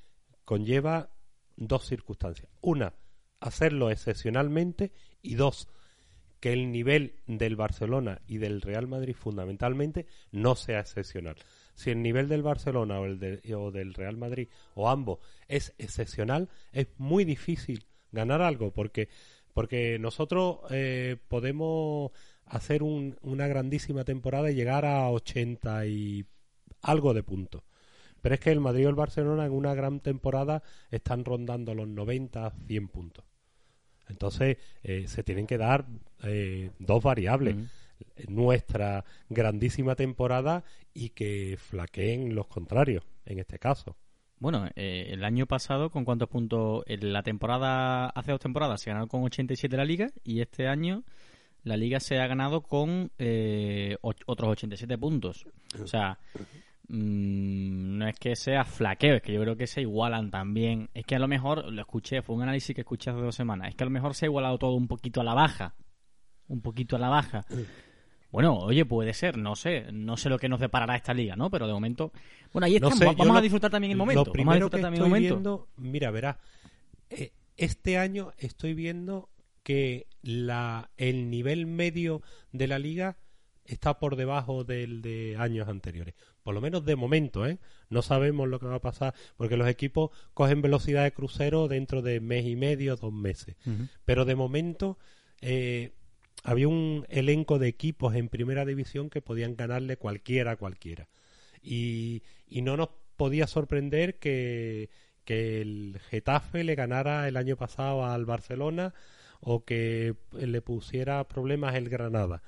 [0.46, 1.10] conlleva
[1.56, 2.50] dos circunstancias.
[2.62, 2.94] Una,
[3.40, 5.68] hacerlo excepcionalmente y dos,
[6.44, 11.38] que el nivel del Barcelona y del Real Madrid fundamentalmente no sea excepcional.
[11.74, 16.88] Si el nivel del Barcelona o, el del Real Madrid o ambos es excepcional, es
[16.98, 19.08] muy difícil ganar algo porque
[19.54, 22.12] porque nosotros eh, podemos
[22.46, 26.26] hacer una grandísima temporada y llegar a 80 y
[26.82, 27.64] algo de puntos.
[28.20, 31.88] Pero es que el Madrid y el Barcelona en una gran temporada están rondando los
[31.88, 33.24] 90, 100 puntos.
[34.10, 35.86] Entonces eh, se tienen que dar
[36.24, 37.56] eh, dos variables.
[38.28, 43.96] Nuestra grandísima temporada y que flaqueen los contrarios, en este caso.
[44.40, 46.84] Bueno, eh, el año pasado, ¿con cuántos puntos?
[46.86, 51.04] En la temporada, hace dos temporadas se ganó con 87 la liga y este año
[51.64, 53.12] la liga se ha ganado con
[54.02, 55.46] otros 87 puntos.
[55.82, 56.20] O sea,
[56.90, 60.90] Mm, no es que sea flaqueo, es que yo creo que se igualan también.
[60.94, 63.70] Es que a lo mejor, lo escuché, fue un análisis que escuché hace dos semanas,
[63.70, 65.74] es que a lo mejor se ha igualado todo un poquito a la baja.
[66.48, 67.46] Un poquito a la baja.
[68.32, 71.52] Bueno, oye, puede ser, no sé, no sé lo que nos deparará esta liga, ¿no?
[71.52, 72.12] Pero de momento,
[72.52, 74.26] bueno, ahí estamos, vamos a disfrutar también el momento.
[74.26, 76.38] Lo primero que estoy viendo, mira, verás,
[77.12, 79.30] eh, este año estoy viendo
[79.62, 83.18] que la, el nivel medio de la liga
[83.66, 86.16] está por debajo del de años anteriores.
[86.42, 87.60] Por lo menos de momento, ¿eh?
[87.90, 92.02] No sabemos lo que va a pasar, porque los equipos cogen velocidad de crucero dentro
[92.02, 93.56] de mes y medio, dos meses.
[94.06, 94.98] Pero de momento
[95.40, 95.94] eh,
[96.44, 101.08] había un elenco de equipos en primera división que podían ganarle cualquiera a cualquiera.
[101.62, 104.90] Y, y no nos podía sorprender que,
[105.26, 108.94] que el Getafe le ganara el año pasado al Barcelona
[109.40, 112.42] o que le pusiera problemas el Granada.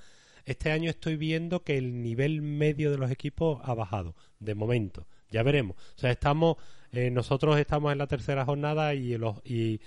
[0.45, 5.07] Este año estoy viendo que el nivel medio de los equipos ha bajado, de momento.
[5.31, 5.75] Ya veremos.
[5.95, 6.57] O sea, estamos,
[6.97, 9.79] eh, nosotros estamos en la tercera jornada y, los, y,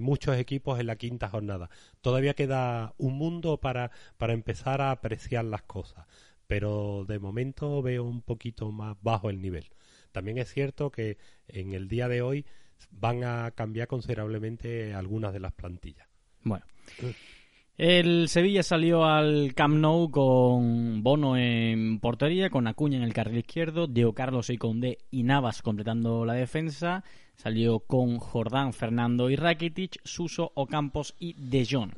[0.00, 1.70] muchos equipos en la quinta jornada.
[2.00, 6.06] Todavía queda un mundo para, para empezar a apreciar las cosas,
[6.46, 9.70] pero de momento veo un poquito más bajo el nivel.
[10.12, 11.18] También es cierto que
[11.48, 12.46] en el día de hoy
[12.90, 16.06] van a cambiar considerablemente algunas de las plantillas.
[16.42, 16.64] Bueno.
[17.00, 17.33] Mm.
[17.76, 23.38] El Sevilla salió al Camp Nou con Bono en portería, con Acuña en el carril
[23.38, 27.02] izquierdo, Diego Carlos y Conde y Navas completando la defensa.
[27.34, 31.90] Salió con Jordán, Fernando y Rakitic, Suso, Ocampos y De Jong.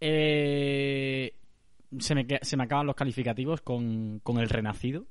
[0.00, 1.34] Eh,
[1.98, 5.06] se, me, se me acaban los calificativos con, con el renacido,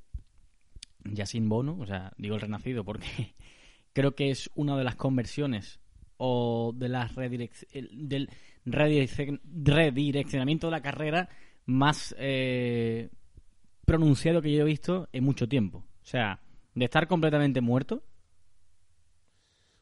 [1.04, 3.06] ya sin Bono, o sea, digo el renacido porque
[3.94, 5.82] creo que es una de las conversiones
[6.16, 8.30] o de las del
[8.72, 11.30] redireccionamiento de la carrera
[11.66, 13.10] más eh,
[13.86, 15.80] pronunciado que yo he visto en mucho tiempo.
[15.80, 16.42] O sea,
[16.74, 18.04] de estar completamente muerto.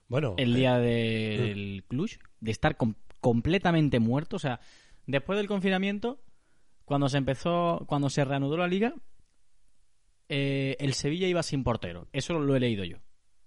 [0.07, 2.77] Bueno, el día eh, del Cluj, de estar
[3.19, 4.37] completamente muerto.
[4.37, 4.59] O sea,
[5.05, 6.21] después del confinamiento,
[6.85, 8.93] cuando se empezó, cuando se reanudó la liga,
[10.29, 12.07] eh, el Sevilla iba sin portero.
[12.13, 12.97] Eso lo he leído yo.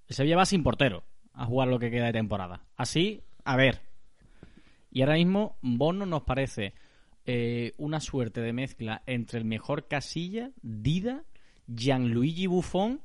[0.07, 2.66] El Sevilla va sin portero a jugar lo que queda de temporada.
[2.76, 3.89] Así, a ver.
[4.90, 6.74] Y ahora mismo Bono nos parece
[7.26, 11.22] eh, una suerte de mezcla entre el mejor Casilla, Dida,
[11.66, 13.00] Gianluigi Buffon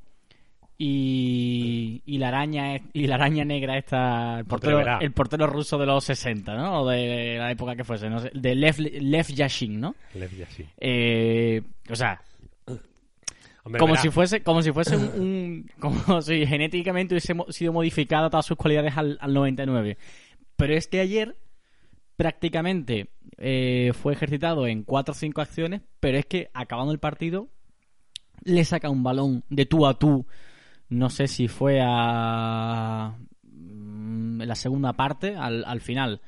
[0.78, 5.86] y, y la araña y la araña negra esta el portero, el portero ruso de
[5.86, 6.82] los 60 ¿no?
[6.82, 9.96] o de la época que fuese no sé, de Lev, Lev Yashin ¿no?
[10.16, 12.22] Lev Yashin eh, o sea
[13.80, 18.58] como si fuese como si fuese un, como si genéticamente hubiese sido modificada todas sus
[18.58, 19.98] cualidades al, 99
[20.58, 21.38] pero es que ayer
[22.16, 27.50] prácticamente eh, fue ejercitado en cuatro o cinco acciones pero es que acabando el partido
[28.44, 30.26] le saca un balón de tú a tú
[30.90, 36.22] no sé si fue a mm, la segunda parte al, al final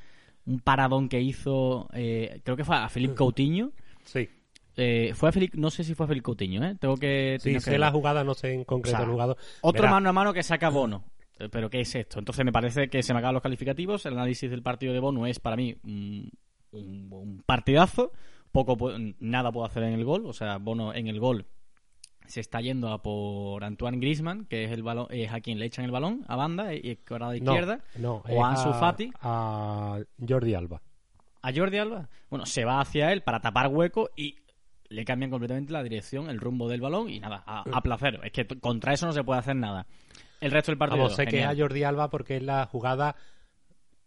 [0.45, 3.71] un paradón que hizo eh, creo que fue a Felipe Coutinho
[4.04, 4.30] sí
[4.80, 6.76] eh, fue a no sé si fue a Felipe Coutinho, ¿eh?
[6.80, 7.38] Tengo que.
[7.41, 9.38] Sí, sé la jugada, no sé en concreto el jugador.
[9.62, 11.04] Otro mano a mano que saca Bono.
[11.39, 12.19] Eh, pero ¿qué es esto?
[12.19, 14.06] Entonces me parece que se me acaban los calificativos.
[14.06, 18.12] El análisis del partido de Bono es para mí un, partidazo.
[18.52, 18.78] Poco,
[19.19, 20.26] nada puedo hacer en el gol.
[20.26, 21.45] O sea, Bono en el gol
[22.28, 25.65] se está yendo a por Antoine Griezmann, que es el balón, es a quien le
[25.65, 30.00] echan el balón a banda y a de izquierda, no, o a Ansu Fati, a
[30.28, 30.82] Jordi Alba.
[31.41, 34.36] A Jordi Alba, bueno, se va hacia él para tapar hueco y
[34.89, 38.19] le cambian completamente la dirección, el rumbo del balón y nada, a, a placer.
[38.23, 39.88] Es que contra eso no se puede hacer nada.
[40.39, 41.04] El resto del partido.
[41.04, 43.15] Vamos, sé que es a Jordi Alba porque es la jugada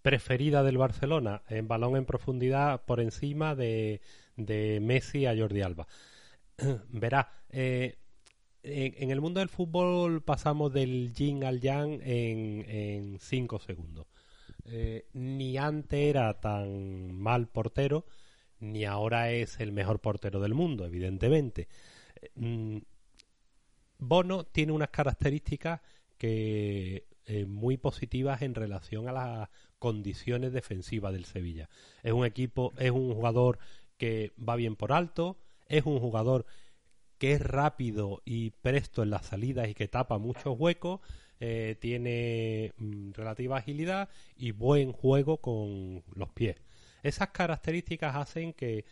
[0.03, 4.01] preferida del Barcelona, en balón en profundidad por encima de,
[4.37, 5.87] de Messi a Jordi Alba.
[6.88, 7.99] verá, eh,
[8.62, 14.07] en, el mundo del fútbol pasamos del yin al yang en, en cinco segundos.
[14.66, 18.07] Eh, ni antes era tan mal portero,
[18.61, 21.69] ni ahora es el mejor portero del mundo, evidentemente.
[22.35, 22.79] Mm,
[23.99, 25.81] Bono tiene unas características
[26.20, 31.70] que eh, muy positivas en relación a las condiciones defensivas del Sevilla.
[32.02, 33.59] Es un equipo, es un jugador
[33.96, 36.44] que va bien por alto, es un jugador
[37.16, 41.00] que es rápido y presto en las salidas y que tapa muchos huecos,
[41.40, 46.56] eh, tiene mm, relativa agilidad y buen juego con los pies.
[47.02, 48.85] Esas características hacen que,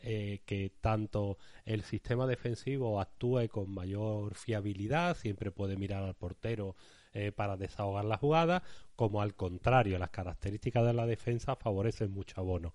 [0.00, 6.76] eh, que tanto el sistema defensivo actúe con mayor fiabilidad, siempre puede mirar al portero
[7.12, 8.62] eh, para desahogar la jugada,
[8.96, 12.72] como al contrario, las características de la defensa favorecen mucho a Bono.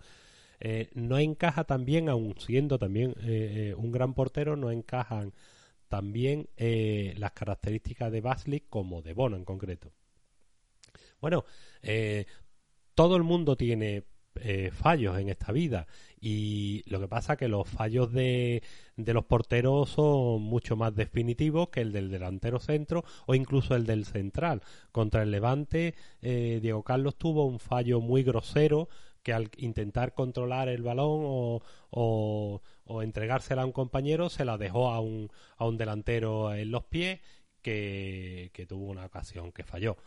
[0.60, 3.16] Eh, no encaja también, aun siendo también
[3.78, 5.34] un gran portero, no encajan
[5.88, 9.92] también las características de Baslik como de Bono en concreto.
[11.20, 11.46] Bueno,
[12.94, 14.04] todo el mundo tiene
[14.72, 15.88] fallos en esta vida
[16.28, 18.64] y lo que pasa que los fallos de,
[18.96, 23.86] de, los porteros son mucho más definitivos que el del delantero centro o incluso el
[23.86, 24.64] del central.
[24.92, 28.90] Contra el Levante, eh, Diego Carlos tuvo un fallo muy grosero
[29.22, 31.62] que al intentar controlar el balón o,
[31.92, 36.72] o, o entregársela a un compañero se la dejó a un, a un delantero en
[36.72, 37.20] los pies
[37.66, 39.98] que, tuvo una ocasión que falló.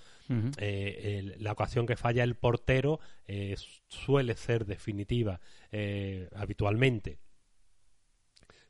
[0.59, 3.57] Eh, la ocasión que falla el portero eh,
[3.88, 5.41] suele ser definitiva
[5.73, 7.19] eh, habitualmente.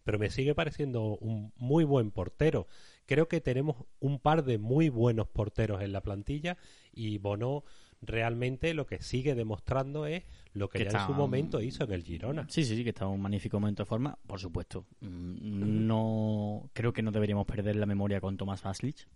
[0.04, 2.66] Pero me sigue pareciendo un muy buen portero.
[3.06, 6.56] Creo que tenemos un par de muy buenos porteros en la plantilla
[6.92, 7.64] y Bono
[8.00, 12.02] realmente lo que sigue demostrando es lo que, ya en su momento hizo en el
[12.02, 12.46] Girona.
[12.48, 14.86] Sí, sí, sí, que está en un magnífico momento de forma, por supuesto.
[15.00, 19.06] Mm, no creo que no deberíamos perder la memoria con Tomás Vaslich.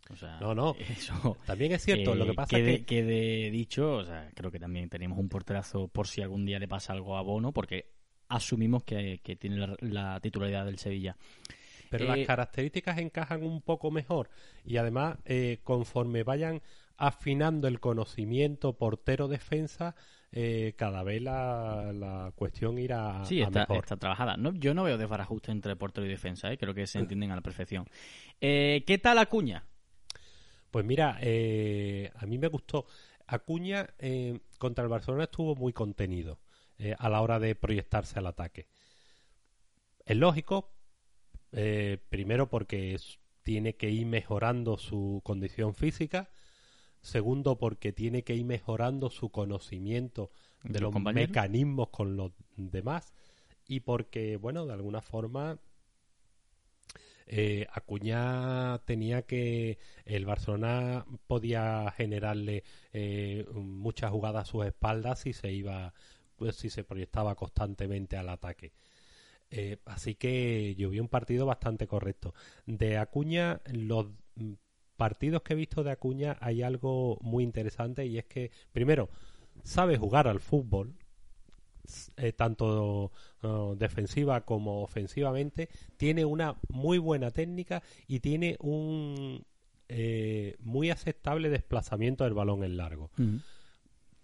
[0.41, 0.75] no, no.
[0.91, 2.15] Eso, también es cierto.
[2.15, 5.89] lo que pasa quede, que quede dicho, o sea, creo que también tenemos un porterazo
[5.89, 7.93] por si algún día le pasa algo a Bono, porque
[8.29, 11.17] asumimos que, tiene la, titularidad del Sevilla
[11.91, 14.31] pero las eh, características encajan un poco mejor
[14.65, 16.63] y además eh, conforme vayan
[16.97, 19.95] afinando el conocimiento portero-defensa,
[20.31, 24.37] eh, cada vez la, cuestión irá sí, está, está trabajada.
[24.37, 26.57] No, yo no veo desbarajuste entre portero y defensa, ¿eh?
[26.57, 27.87] creo que se entienden a la perfección.
[28.41, 29.67] Eh, ¿Qué tal Acuña?
[30.71, 32.87] Pues mira, a mí me gustó.
[33.27, 33.89] Acuña
[34.59, 36.39] contra el Barcelona estuvo muy contenido
[36.99, 38.69] a la hora de proyectarse al ataque.
[40.07, 40.73] Es lógico,
[42.09, 42.97] primero porque
[43.43, 46.31] tiene que ir mejorando su condición física
[47.03, 50.31] Segundo, porque tiene que ir mejorando su conocimiento
[50.63, 53.13] de los mecanismos con los demás.
[53.67, 55.59] Y porque, bueno, de alguna forma,
[57.27, 59.79] eh, Acuña tenía que.
[60.05, 62.63] El Barcelona podía generarle
[62.93, 65.93] eh, muchas jugadas a sus espaldas si se iba.
[66.37, 68.73] Pues, si se proyectaba constantemente al ataque.
[69.51, 72.35] Eh, así que yo vi un partido bastante correcto.
[72.67, 74.07] De Acuña, los
[75.03, 79.09] partidos que he visto de Acuña hay algo muy interesante y es que, primero,
[79.65, 80.95] sabe jugar al fútbol,
[82.17, 83.11] eh, tanto
[83.43, 89.45] uh, defensiva como ofensivamente, tiene una muy buena técnica y tiene un
[89.89, 93.11] eh, muy aceptable desplazamiento del balón en largo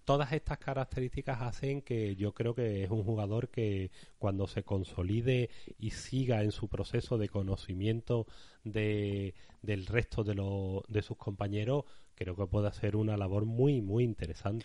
[0.09, 5.51] todas estas características hacen que yo creo que es un jugador que cuando se consolide
[5.79, 8.27] y siga en su proceso de conocimiento
[8.65, 10.35] de, del resto de,
[10.89, 14.65] de sus compañeros, creo que puede hacer una labor muy, muy interesante.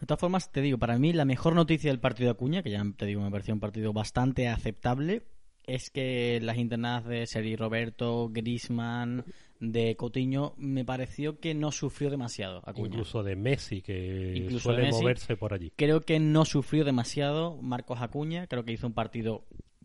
[0.00, 2.72] De todas formas, te digo, para mí la mejor noticia del partido de Acuña, que
[2.72, 5.22] ya te digo, me pareció un partido bastante aceptable,
[5.68, 9.24] es que las internadas de Seri Roberto, Grisman,
[9.60, 12.62] de Coutinho, me pareció que no sufrió demasiado.
[12.76, 15.72] Incluso de Messi, que suele moverse por allí.
[15.76, 18.46] Creo que no sufrió demasiado Marcos Acuña.
[18.46, 19.44] Creo que hizo un partido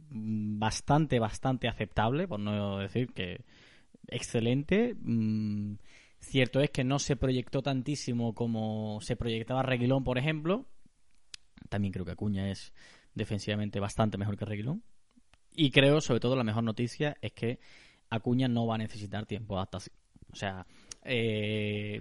[0.09, 3.41] bastante, bastante aceptable, por no decir que
[4.07, 4.95] excelente.
[4.99, 5.75] Mm,
[6.19, 10.65] cierto es que no se proyectó tantísimo como se proyectaba Reguilón, por ejemplo.
[11.69, 12.73] También creo que Acuña es
[13.13, 14.83] defensivamente bastante mejor que Reguilón.
[15.55, 17.59] Y creo, sobre todo, la mejor noticia es que
[18.09, 19.95] Acuña no va a necesitar tiempo de adaptación.
[20.31, 20.65] O sea,
[21.03, 21.99] eh,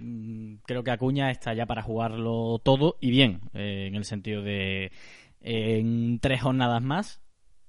[0.65, 4.91] creo que Acuña está ya para jugarlo todo y bien, eh, en el sentido de
[5.41, 7.21] en tres jornadas más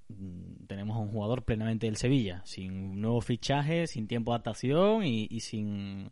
[0.08, 5.04] mm, tenemos a un jugador plenamente del Sevilla, sin nuevos fichajes, sin tiempo de adaptación
[5.04, 6.10] y, sin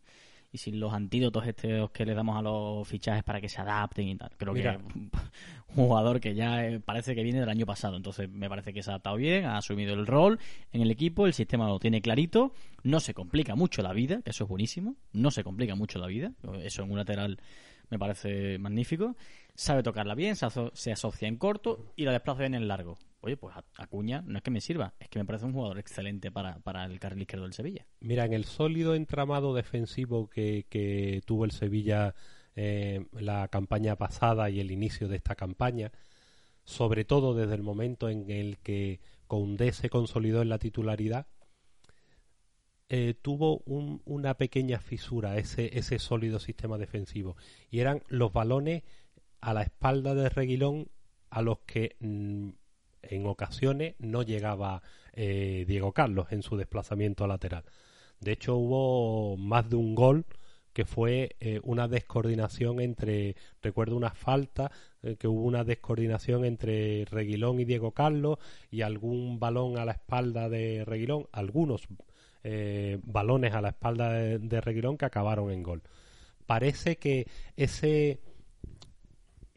[0.50, 4.08] y sin los antídotos estos que le damos a los fichajes para que se adapten
[4.08, 4.30] y tal.
[4.36, 4.62] Creo que
[5.74, 7.96] jugador que ya eh, parece que viene del año pasado.
[7.96, 10.38] Entonces me parece que se ha adaptado bien, ha asumido el rol
[10.72, 12.52] en el equipo, el sistema lo tiene clarito,
[12.82, 16.06] no se complica mucho la vida, que eso es buenísimo, no se complica mucho la
[16.06, 17.38] vida, eso en un lateral
[17.90, 19.16] me parece magnífico,
[19.54, 22.98] sabe tocarla bien, se, asocia en corto y la desplaza bien en largo.
[23.20, 26.30] Oye, pues Acuña no es que me sirva, es que me parece un jugador excelente
[26.30, 27.86] para, para el carril izquierdo del Sevilla.
[28.00, 32.14] Mira, en el sólido entramado defensivo que, que tuvo el Sevilla
[32.60, 35.92] eh, la campaña pasada y el inicio de esta campaña,
[36.64, 41.28] sobre todo desde el momento en el que Koundé se consolidó en la titularidad,
[42.88, 47.36] eh, tuvo una pequeña fisura ese, ese sólido sistema defensivo
[47.70, 48.82] y eran los balones
[49.40, 50.88] a la espalda de Reguilón
[51.30, 52.48] a los que mm,
[53.02, 57.62] en ocasiones no llegaba eh, Diego Carlos en su desplazamiento lateral.
[58.18, 60.26] De hecho hubo más de un gol
[60.78, 64.70] que fue eh, una descoordinación entre, recuerdo una falta,
[65.02, 68.38] eh, que hubo una descoordinación entre Reguilón y Diego Carlos
[68.70, 71.88] y algún balón a la espalda de Reguilón, algunos
[72.44, 75.82] eh, balones a la espalda de, Reguilón que acabaron en gol.
[76.46, 78.20] Parece que ese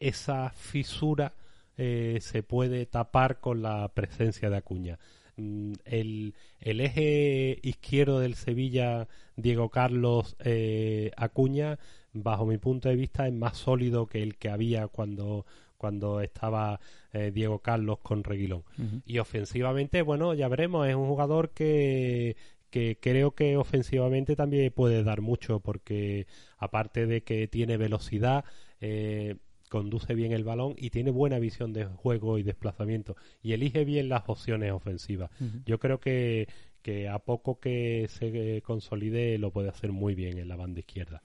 [0.00, 1.34] esa fisura
[1.76, 4.98] se puede tapar con la presencia de Acuña.
[5.42, 11.78] Mm, el, el, eje izquierdo del Sevilla, Diego Carlos eh, Acuña,
[12.12, 15.44] bajo mi punto de vista, es más sólido que el que había cuando,
[15.76, 16.80] cuando estaba
[17.12, 18.64] eh, Diego Carlos con Reguilón.
[19.04, 22.36] Y ofensivamente, bueno, ya veremos, es un jugador que,
[22.70, 26.26] que creo que ofensivamente también puede dar mucho porque
[26.56, 28.44] aparte de que tiene velocidad,
[28.80, 29.36] eh,
[29.72, 34.10] conduce bien el balón y tiene buena visión de juego y desplazamiento y elige bien
[34.10, 35.30] las opciones ofensivas.
[35.64, 36.46] Yo creo que,
[36.82, 41.22] que a poco que se consolide lo puede hacer muy bien en la banda izquierda.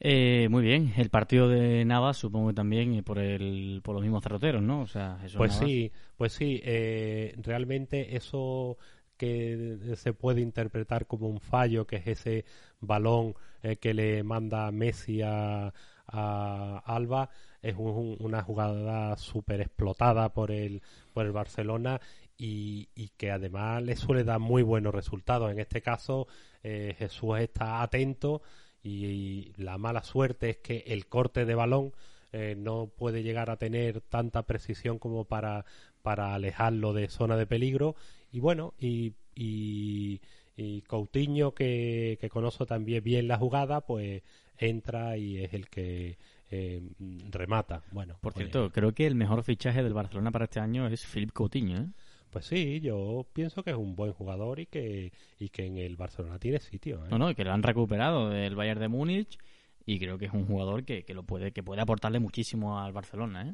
[0.00, 4.02] Eh, muy bien, el partido de Navas supongo que también eh, por el por los
[4.02, 4.80] mismos cerroteros, ¿no?
[4.80, 8.78] O sea, pues sí, pues sí, eh, realmente eso
[9.16, 12.44] que se puede interpretar como un fallo, que es ese
[12.80, 13.34] balón
[13.78, 15.72] que le manda Messi a,
[16.06, 17.28] a Alba,
[17.62, 22.00] es una jugada súper explotada por el, por el Barcelona
[22.38, 22.86] y,
[23.18, 25.50] que además le suele dar muy buenos resultados.
[25.50, 26.26] En este caso,
[26.62, 28.40] eh, Jesús está atento
[28.82, 31.92] y, la mala suerte es que el corte de balón
[32.32, 35.66] eh, no puede llegar a tener tanta precisión como para,
[36.02, 37.94] para alejarlo de zona de peligro.
[38.32, 40.22] Y bueno, y, y,
[40.56, 42.30] y Coutinho, que, que
[42.66, 44.22] también bien la jugada, pues
[44.56, 46.16] entra y es el que
[46.50, 46.82] eh,
[47.30, 47.82] remata.
[47.92, 51.32] Bueno, por cierto, creo que el mejor fichaje del Barcelona para este año es Philip
[51.32, 51.78] Coutinho.
[51.78, 51.86] ¿eh?
[52.30, 55.96] Pues sí, yo pienso que es un buen jugador y que, y que en el
[55.96, 57.04] Barcelona tiene sitio.
[57.04, 57.08] ¿eh?
[57.10, 59.38] No, no, que lo han recuperado del Bayern de Múnich
[59.84, 62.92] y creo que es un jugador que, que, lo puede que puede aportarle muchísimo al
[62.92, 63.48] Barcelona.
[63.48, 63.52] ¿eh?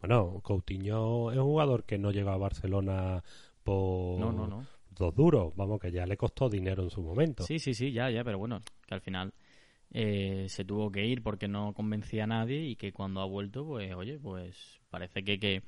[0.00, 3.22] Bueno, Coutinho es un jugador que no llega a Barcelona
[3.62, 4.66] por no, no, no.
[4.90, 7.44] dos duros, vamos, que ya le costó dinero en su momento.
[7.44, 9.32] Sí, sí, sí, ya, ya, pero bueno, que al final
[9.92, 13.64] eh, se tuvo que ir porque no convencía a nadie y que cuando ha vuelto,
[13.64, 15.62] pues oye, pues parece que, que,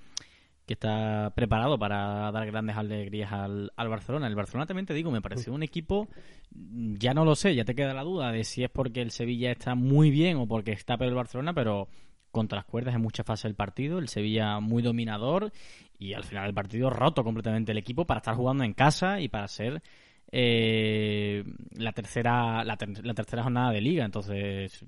[0.67, 4.27] está preparado para dar grandes alegrías al, al, Barcelona.
[4.27, 6.09] El Barcelona también te digo, me parece un equipo,
[6.51, 9.51] ya no lo sé, ya te queda la duda de si es porque el Sevilla
[9.51, 11.89] está muy bien o porque está peor el Barcelona, pero
[12.31, 15.53] contra las cuerdas en mucha fase del partido, el Sevilla muy dominador
[15.99, 19.29] y al final el partido roto completamente el equipo para estar jugando en casa y
[19.29, 19.83] para ser
[20.31, 24.05] eh, la tercera la, tercera jornada de liga.
[24.05, 24.85] Entonces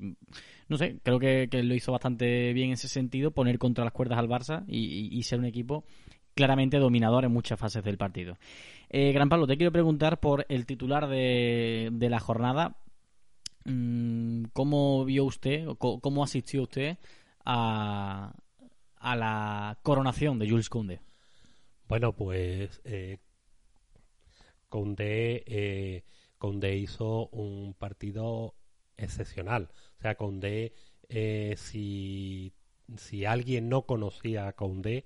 [0.69, 4.19] no sé creo que, lo hizo bastante bien en ese sentido poner contra las cuerdas
[4.19, 5.85] al Barça y, ser un equipo
[6.35, 8.37] claramente dominador en muchas fases del partido.
[8.89, 12.77] Eh, Gran Pablo te quiero preguntar por el titular de, la jornada.
[13.65, 16.97] Mm, ¿cómo vio usted cómo asistió usted
[17.45, 18.33] a,
[18.97, 21.01] a la coronación de Jules Koundé
[21.87, 23.19] bueno pues eh,
[24.71, 26.05] Conde, eh,
[26.39, 28.55] Conde hizo un partido
[28.97, 29.69] excepcional.
[29.99, 30.73] O sea, Conde,
[31.11, 32.55] eh, si,
[32.97, 35.05] si alguien no conocía a Conde,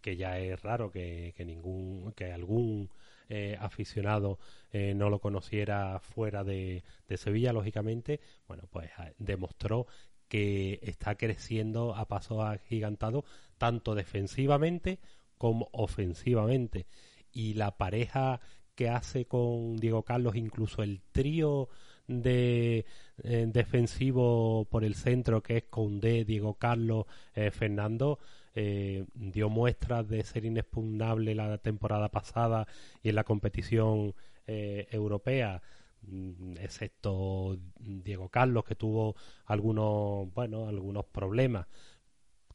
[0.00, 2.90] que ya es raro que, ningún, que algún
[3.28, 4.40] eh, aficionado
[4.72, 9.86] no lo conociera fuera de, de, Sevilla, lógicamente, bueno, pues ah, demostró
[10.28, 13.24] que está creciendo a pasos agigantados,
[13.58, 14.98] tanto defensivamente
[15.36, 16.86] como ofensivamente.
[17.32, 18.40] Y la pareja
[18.74, 21.68] que hace con Diego Carlos, incluso el trío
[22.06, 22.84] de
[23.22, 28.18] eh, defensivo por el centro que es Condé, Diego Carlos, eh, Fernando,
[28.54, 32.66] eh, dio muestras de ser inexpugnable la temporada pasada
[33.02, 34.14] y en la competición
[34.44, 35.62] europea
[36.02, 39.14] mm, excepto Diego Carlos que tuvo
[39.46, 41.66] algunos bueno algunos problemas.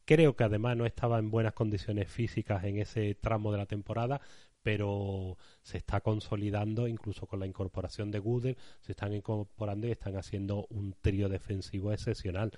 [0.05, 4.21] Creo que además no estaba en buenas condiciones físicas en ese tramo de la temporada,
[4.67, 10.17] pero se está consolidando incluso con la incorporación de Goodell, se están incorporando y están
[10.17, 12.51] haciendo un trío defensivo excepcional.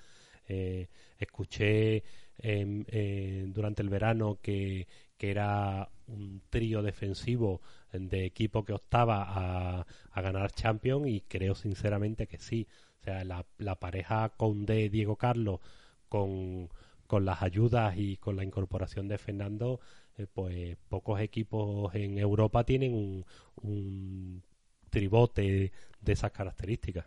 [0.48, 0.88] Eh,
[1.18, 2.02] escuché
[2.38, 7.60] eh, durante el verano que, que, era un trío defensivo
[7.92, 12.66] de equipo que optaba a, a ganar Champions y creo sinceramente que sí.
[13.02, 15.60] O sea, la, la pareja Conde-Diego Carlos
[16.08, 16.70] con,
[17.06, 19.78] con las ayudas y con la incorporación de Fernando
[20.18, 23.24] eh, pues pocos equipos en Europa tienen un,
[23.62, 24.42] un
[24.90, 27.06] tribote de esas características.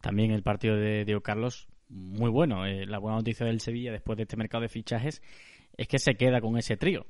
[0.00, 2.66] También el partido de Diego Carlos, muy bueno.
[2.66, 5.22] Eh, la buena noticia del Sevilla después de este mercado de fichajes
[5.76, 7.06] es que se queda con ese trío.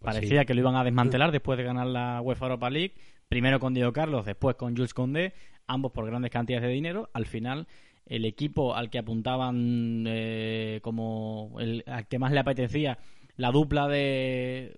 [0.00, 2.94] Pues Parecía que lo iban a desmantelar después de ganar la UEFA Europa League.
[3.28, 5.32] Primero con Diego Carlos, después con Jules Condé,
[5.66, 7.08] ambos por grandes cantidades de dinero.
[7.14, 7.66] Al final,
[8.04, 12.98] el equipo al que apuntaban eh, como el al que más le apetecía
[13.42, 14.72] la dupla de,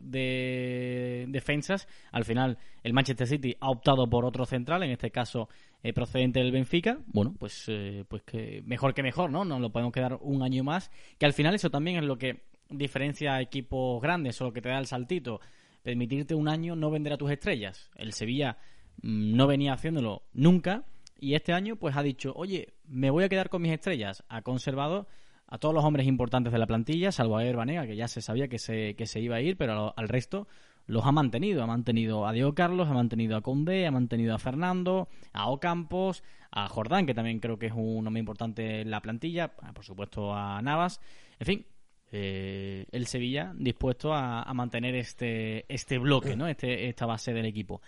[1.29, 1.87] defensas.
[2.13, 5.51] Al final, el Manchester City ha optado por otro central, en este caso
[5.83, 6.99] eh, procedente del Benfica.
[7.09, 9.45] Bueno, pues, eh, pues que mejor que mejor, ¿no?
[9.45, 10.91] Nos lo podemos quedar un año más.
[11.19, 14.63] Que al final eso también es lo que diferencia a equipos grandes o lo que
[14.63, 15.43] te da el saltito.
[15.83, 17.91] Permitirte un año no vender a tus estrellas.
[17.97, 18.57] El Sevilla
[19.03, 20.87] mm, no venía haciéndolo nunca
[21.21, 24.25] y este año pues ha dicho, oye, me voy a quedar con mis estrellas.
[24.31, 25.07] Ha conservado
[25.47, 28.49] a todos los hombres importantes de la plantilla, salvo a Herbanega, que ya se sabía
[28.49, 30.49] que se, que se iba a ir, pero al resto
[30.87, 31.63] los ha mantenido.
[31.63, 36.23] Ha mantenido a Diego Carlos, ha mantenido a Condé, ha mantenido a Fernando, a Ocampos,
[36.51, 39.85] a Jordán, que también creo que es un hombre importante en la plantilla, ah, por
[39.85, 41.01] supuesto a Navas.
[41.39, 41.67] En fin,
[42.13, 46.47] eh, el Sevilla dispuesto a, mantener este, este bloque, ¿no?
[46.47, 47.81] Este, esta base del equipo.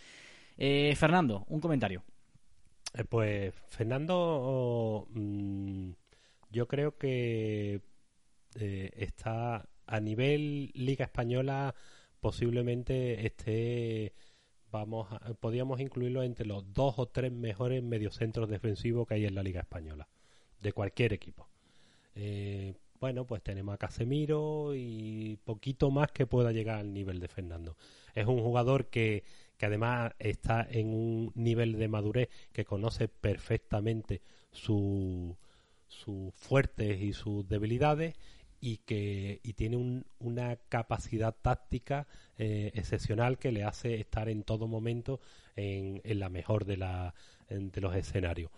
[0.57, 2.02] Eh, Fernando, un comentario.
[2.94, 5.07] Eh, pues Fernando...
[5.11, 5.90] Mm,
[6.57, 7.82] yo creo que
[8.59, 11.74] eh, está a nivel Liga Española
[12.18, 14.14] posiblemente esté
[14.70, 15.07] vamos
[15.38, 19.61] podríamos incluirlo entre los dos o tres mejores mediocentros defensivos que hay en la Liga
[19.61, 20.09] Española
[20.59, 21.46] de cualquier equipo.
[22.14, 27.28] Eh, bueno pues tenemos a Casemiro y poquito más que pueda llegar al nivel de
[27.28, 27.76] Fernando.
[28.14, 29.24] Es un jugador que
[29.59, 35.36] que además está en un nivel de madurez que conoce perfectamente su
[35.89, 38.14] sus fuertes y sus debilidades
[38.61, 42.07] y que y tiene una capacidad táctica
[42.39, 45.20] eh, excepcional que le hace estar en todo momento
[45.55, 47.14] en, la mejor de, la,
[47.49, 48.51] de los escenarios.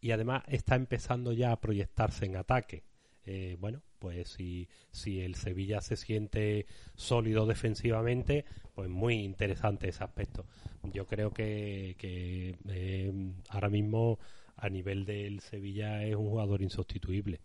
[0.00, 2.84] Y además está empezando ya a proyectarse en ataque.
[3.26, 10.02] Eh, bueno, pues si, si el Sevilla se siente sólido defensivamente, pues muy interesante ese
[10.02, 10.46] aspecto.
[10.84, 13.12] Yo creo que, que eh,
[13.50, 14.18] ahora mismo
[14.60, 17.40] a nivel del Sevilla es un jugador insustituible.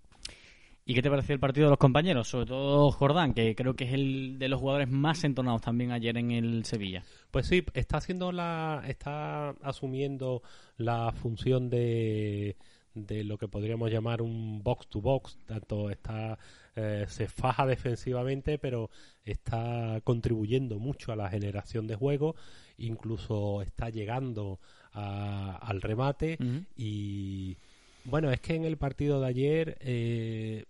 [0.88, 2.28] ¿Y qué te pareció el partido de los compañeros?
[2.28, 6.16] Sobre todo Jordán, que creo que es el de los jugadores más entonados también ayer
[6.18, 7.04] en el Sevilla.
[7.32, 10.44] Pues sí, está haciendo la, está asumiendo
[10.78, 12.56] la función de,
[12.94, 15.40] de lo que podríamos llamar un box to box.
[15.48, 16.38] Tanto está
[16.76, 18.90] eh, se faja defensivamente, pero
[19.24, 22.36] está contribuyendo mucho a la generación de juego.
[22.78, 24.60] Incluso está llegando
[24.94, 26.38] al remate.
[26.76, 27.58] Y
[28.06, 30.66] bueno, es que en el partido de ayer, eh,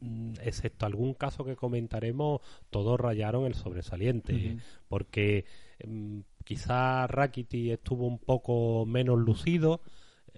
[0.00, 4.58] mm, excepto algún caso que comentaremos, todos rayaron el sobresaliente,
[4.88, 5.44] porque
[5.86, 9.82] mm, quizá Rakiti estuvo un poco menos lucido,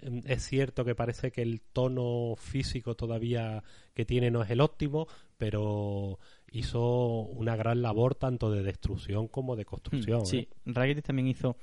[0.03, 3.63] mm, es cierto que parece que el tono físico todavía
[3.95, 5.07] que tiene no es el óptimo,
[5.37, 6.19] pero
[6.53, 10.25] hizo una gran labor tanto de destrucción como de construcción.
[10.25, 10.49] Sí, ¿eh?
[10.65, 11.57] Rakitic también hizo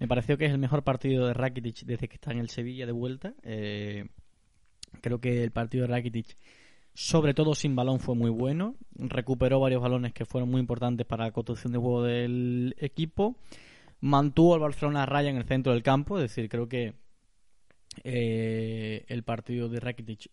[0.00, 2.86] me pareció que es el mejor partido de Rakitic desde que está en el Sevilla
[2.86, 3.34] de vuelta.
[3.42, 4.08] Eh,
[5.02, 6.38] creo que el partido de Rakitic,
[6.94, 8.76] sobre todo sin balón, fue muy bueno.
[8.94, 13.36] Recuperó varios balones que fueron muy importantes para la construcción de juego del equipo.
[14.00, 16.16] Mantuvo al Barcelona a raya en el centro del campo.
[16.16, 16.94] Es decir, creo que
[18.02, 20.30] eh, el partido de Rakitic,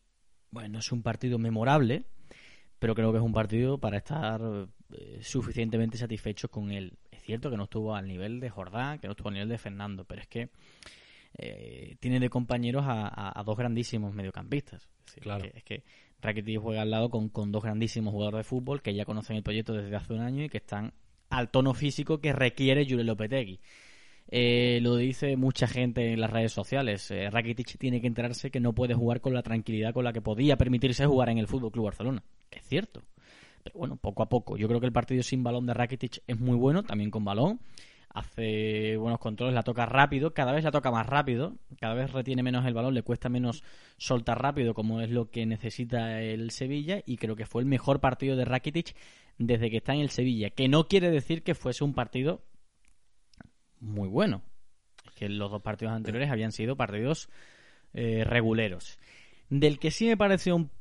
[0.50, 2.06] bueno, es un partido memorable,
[2.80, 4.42] pero creo que es un partido para estar
[4.94, 6.98] eh, suficientemente satisfechos con él
[7.28, 10.06] cierto que no estuvo al nivel de Jordán, que no estuvo al nivel de Fernando,
[10.06, 10.50] pero es que
[11.38, 14.88] eh, tiene de compañeros a, dos grandísimos mediocampistas.
[15.06, 15.44] Es claro.
[15.44, 15.84] que, es que
[16.22, 19.74] Rakitic juega al lado con, dos grandísimos jugadores de fútbol que ya conocen el proyecto
[19.74, 20.94] desde hace un año y que están
[21.30, 23.60] al tono físico que requiere Julio Lopetegui.
[24.30, 27.12] Eh, lo dice mucha gente en las redes sociales.
[27.12, 30.22] Eh, Rakitic tiene que enterarse que no puede jugar con la tranquilidad con la que
[30.22, 32.24] podía permitirse jugar en el Fútbol Club Barcelona.
[32.52, 33.04] Es cierto
[33.74, 34.58] bueno, poco a poco.
[34.58, 37.60] Yo creo que el partido sin balón de Rakitic es muy bueno, también con balón.
[38.10, 42.42] hace buenos controles, la toca rápido, cada vez la toca más rápido, cada vez retiene
[42.42, 43.64] menos el balón, le cuesta menos
[43.98, 48.00] soltar rápido como es lo que necesita el Sevilla y creo que fue el mejor
[48.00, 48.96] partido de Rakitic
[49.38, 52.42] desde que está en el Sevilla, que no quiere decir que fuese un partido
[53.80, 54.42] muy bueno,
[55.16, 57.30] que los dos partidos anteriores habían sido partidos
[57.94, 58.98] eh, reguleros.
[59.50, 60.72] Del que sí me pareció un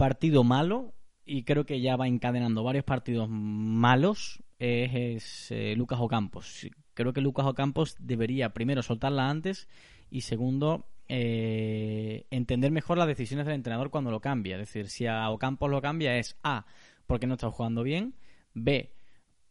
[0.00, 0.94] partido malo,
[1.26, 6.66] y creo que ya va encadenando varios partidos malos, es, eh, Lucas Ocampos.
[6.94, 9.68] Creo que Lucas Ocampos debería primero soltarla antes
[10.10, 14.54] y segundo eh, entender mejor las decisiones del entrenador cuando lo cambia.
[14.54, 16.64] Es decir, si a Ocampos lo cambia es A,
[17.06, 18.14] porque no está jugando bien,
[18.54, 18.94] B,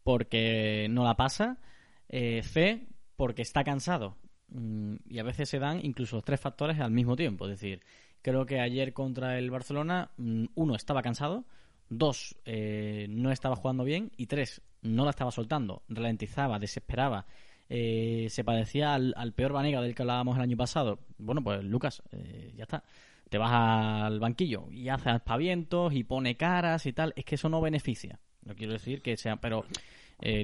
[0.02, 1.60] porque no la pasa,
[2.08, 4.16] eh, C, porque está cansado.
[4.48, 7.44] Mm, y a veces se dan incluso los tres factores al mismo tiempo.
[7.44, 7.82] Es decir,
[8.22, 11.44] creo que ayer contra el Barcelona, mm, uno, estaba cansado,
[11.90, 17.26] dos, eh, no estaba jugando bien y tres, no la estaba soltando, ralentizaba, desesperaba,
[17.68, 20.98] eh, se parecía al, peor Vanega del que hablábamos el año pasado.
[21.18, 22.82] Bueno, pues Lucas, eh, ya está.
[23.28, 27.12] Te vas al banquillo y hace aspavientos y pone caras y tal.
[27.14, 28.18] Es que eso no beneficia.
[28.44, 29.64] No quiero decir que sea, pero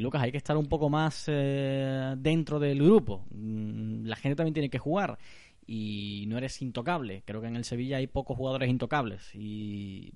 [0.00, 3.26] Lucas, hay que estar un poco más dentro del grupo.
[3.30, 5.18] Mm, la gente también tiene que jugar
[5.66, 7.22] y no eres intocable.
[7.24, 10.12] Creo que en el Sevilla hay pocos jugadores intocables y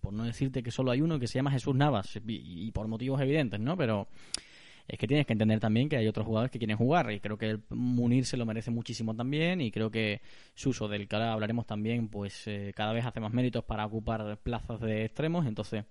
[0.00, 3.20] por no decirte que solo hay uno que se llama Jesús Navas, y, por motivos
[3.20, 3.76] evidentes, ¿no?
[3.76, 4.08] Pero
[4.88, 7.38] es que tienes que entender también que hay otros jugadores que quieren jugar y creo
[7.38, 10.20] que el Munir se lo merece muchísimo también y creo que
[10.54, 14.38] Suso, del que ahora hablaremos también, pues eh, cada vez hace más méritos para ocupar
[14.42, 15.84] plazas de extremos, entonces...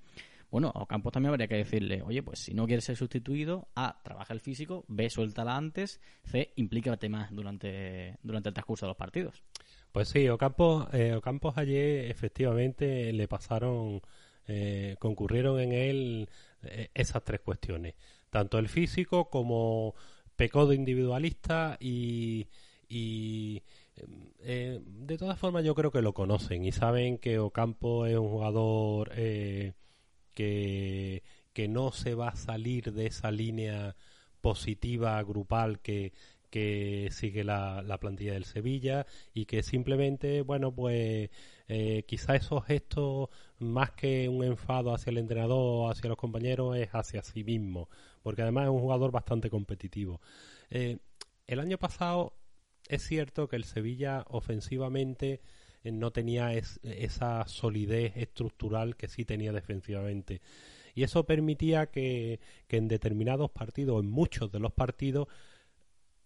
[0.52, 4.02] Bueno, a Campos también habría que decirle, oye, pues si no quieres ser sustituido, A,
[4.04, 8.98] trabaja el físico, B, suéltala antes, C, implícate más durante, durante el transcurso de los
[8.98, 9.44] partidos.
[9.94, 14.02] Pues sí, Ocampos, eh, Ocampos ayer efectivamente le pasaron,
[14.46, 16.30] eh, concurrieron en él
[16.64, 17.96] eh, esas tres cuestiones,
[18.30, 19.96] tanto el físico como
[20.36, 22.48] pecado individualista y,
[22.90, 23.64] y
[24.40, 28.30] eh, de todas formas yo creo que lo conocen y saben que Ocampo es un
[28.30, 29.12] jugador
[30.34, 31.24] que,
[31.54, 33.96] que no se va a salir de esa línea
[34.42, 36.14] positiva grupal que,
[36.50, 41.30] que sigue la, la, plantilla del Sevilla y que simplemente, bueno, pues
[41.68, 46.76] eh, quizá esos gestos, más que un enfado hacia el entrenador o hacia los compañeros,
[46.76, 47.90] es hacia sí mismo,
[48.22, 50.20] porque además es un jugador bastante competitivo.
[50.70, 50.98] Eh,
[51.48, 52.34] el año pasado
[52.90, 55.40] es cierto que el Sevilla ofensivamente
[55.84, 60.42] no tenía esa solidez estructural que sí tenía defensivamente.
[60.94, 65.28] Y eso permitía que, que en determinados partidos, en muchos de los partidos,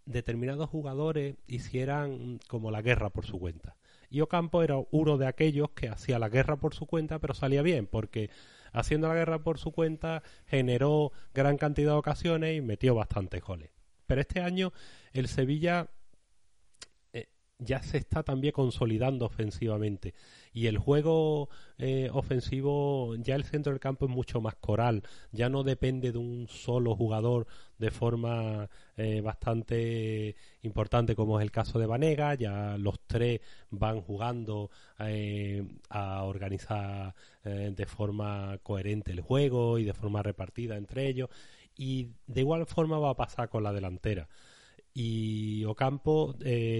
[0.05, 3.75] determinados jugadores hicieran como la guerra por su cuenta.
[4.09, 7.61] Y Ocampo era uno de aquellos que hacía la guerra por su cuenta, pero salía
[7.61, 8.29] bien, porque
[8.71, 13.71] haciendo la guerra por su cuenta generó gran cantidad de ocasiones y metió bastantes goles.
[14.05, 14.71] Pero este año
[15.13, 15.89] el Sevilla eh,
[17.59, 20.13] ya se está también consolidando ofensivamente.
[20.53, 25.03] Y el juego eh, ofensivo ya el centro del campo es mucho más coral.
[25.31, 27.47] Ya no depende de un solo jugador
[27.77, 32.35] de forma eh, bastante importante como es el caso de Vanega.
[32.35, 39.93] Ya los tres van jugando eh, a organizar de forma coherente el juego y de
[39.93, 41.29] forma repartida entre ellos.
[41.77, 44.27] Y de igual forma va a pasar con la delantera
[44.95, 46.35] y Ocampo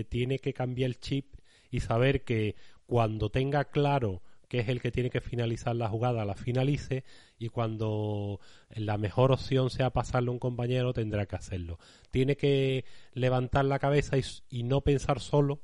[0.09, 1.35] tiene que cambiar el chip
[1.69, 2.55] y saber que
[2.87, 7.03] cuando tenga claro que es el que tiene que finalizar la jugada, la finalice
[7.37, 8.39] y cuando
[8.69, 11.79] la mejor opción sea pasarle a un compañero tendrá que hacerlo.
[12.11, 14.17] Tiene que levantar la cabeza
[14.49, 15.61] y, no pensar solo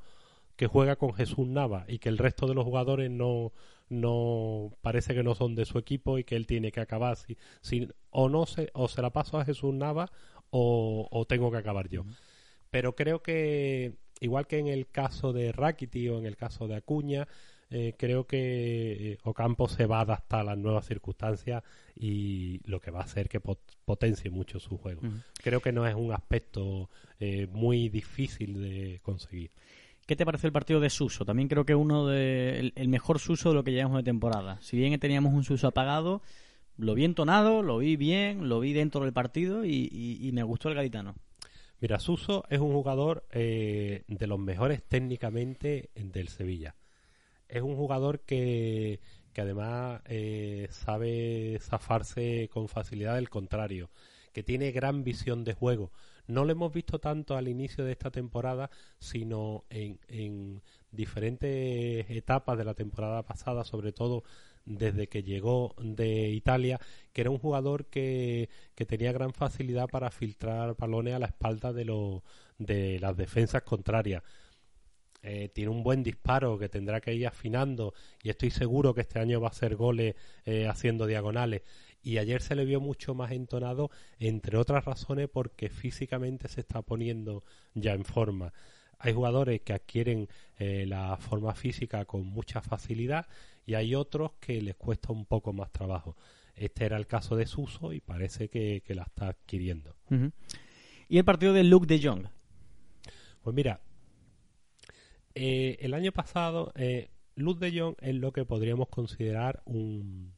[0.55, 3.53] que juega con Jesús Nava y que el resto de los jugadores no,
[3.89, 7.17] no parece que no son de su equipo y que él tiene que acabar
[7.61, 10.11] si, o no se o se la paso a Jesús Nava
[10.49, 12.03] o, tengo que acabar yo.
[12.71, 16.75] Pero creo que igual que en el caso de Rakiti o en el caso de
[16.75, 17.27] Acuña,
[17.69, 21.63] eh, creo que eh, Ocampo se va a adaptar a las nuevas circunstancias
[21.95, 25.01] y lo que va a hacer que potencie mucho su juego.
[25.41, 29.51] Creo que no es un aspecto eh, muy difícil de conseguir.
[30.05, 31.25] ¿Qué te pareció el partido de Suso?
[31.25, 34.59] También creo que uno de el, mejor Suso de lo que llevamos de temporada.
[34.61, 36.21] Si bien teníamos un Suso apagado,
[36.77, 40.75] lo vi entonado, lo vi bien, lo vi dentro del partido y me gustó el
[40.75, 41.15] gaditano.
[41.81, 46.75] Mira, Suso es un jugador eh, de los mejores técnicamente del Sevilla.
[47.49, 48.99] Es un jugador que,
[49.33, 53.89] que además eh, sabe zafarse con facilidad del contrario,
[54.31, 55.91] que tiene gran visión de juego.
[56.27, 58.69] no lo hemos visto tanto al inicio de esta temporada,
[58.99, 60.61] sino en, en
[60.91, 64.23] diferentes etapas de la temporada pasada, sobre todo
[64.65, 66.79] desde que llegó de Italia,
[67.13, 68.49] que era un jugador que,
[68.87, 72.21] tenía gran facilidad para filtrar balones a la espalda de,
[72.57, 74.23] de las defensas contrarias.
[75.23, 77.93] Eh, tiene un buen disparo que tendrá que ir afinando
[78.23, 81.61] y estoy seguro que este año va a hacer goles eh, haciendo diagonales
[82.01, 86.81] y ayer se le vio mucho más entonado entre otras razones porque físicamente se está
[86.81, 87.43] poniendo
[87.75, 88.51] ya en forma
[88.97, 93.27] hay jugadores que adquieren eh, la forma física con mucha facilidad
[93.65, 96.15] y hay otros que les cuesta un poco más trabajo.
[96.55, 99.95] Este era el caso de Suso y parece que, la está adquiriendo.
[101.07, 102.27] ¿Y el partido de Luke de Jong?
[103.41, 103.81] Pues mira,
[105.33, 110.33] eh, el año pasado, eh, Luz de Jong es lo que podríamos considerar un,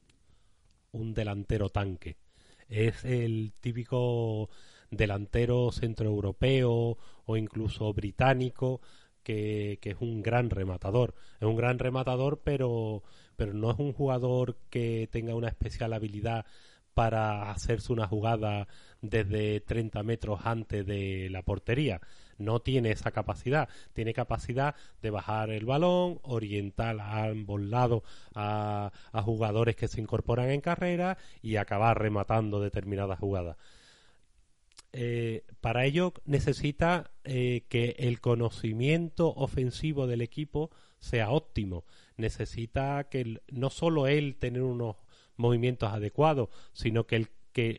[0.92, 2.16] un delantero tanque.
[2.68, 4.48] Es el típico
[4.90, 6.96] delantero centroeuropeo
[7.26, 8.80] o incluso británico
[9.24, 11.14] que, es un gran rematador.
[11.40, 13.02] Es un gran rematador, pero,
[13.36, 16.46] pero no es un jugador que tenga una especial habilidad
[16.94, 18.68] para hacerse una jugada
[19.02, 22.00] desde 30 metros antes de la portería.
[22.38, 23.68] No tiene esa capacidad.
[23.92, 28.02] Tiene capacidad de bajar el balón, orientar a ambos lados
[28.34, 28.92] a,
[29.24, 33.56] jugadores que se incorporan en carrera y acabar rematando determinadas jugadas.
[34.96, 40.70] Eh, para ello necesita eh, que el conocimiento ofensivo del equipo
[41.00, 41.84] sea óptimo.
[42.16, 44.94] Necesita que no solo él tener unos
[45.36, 47.26] movimientos adecuados, sino que,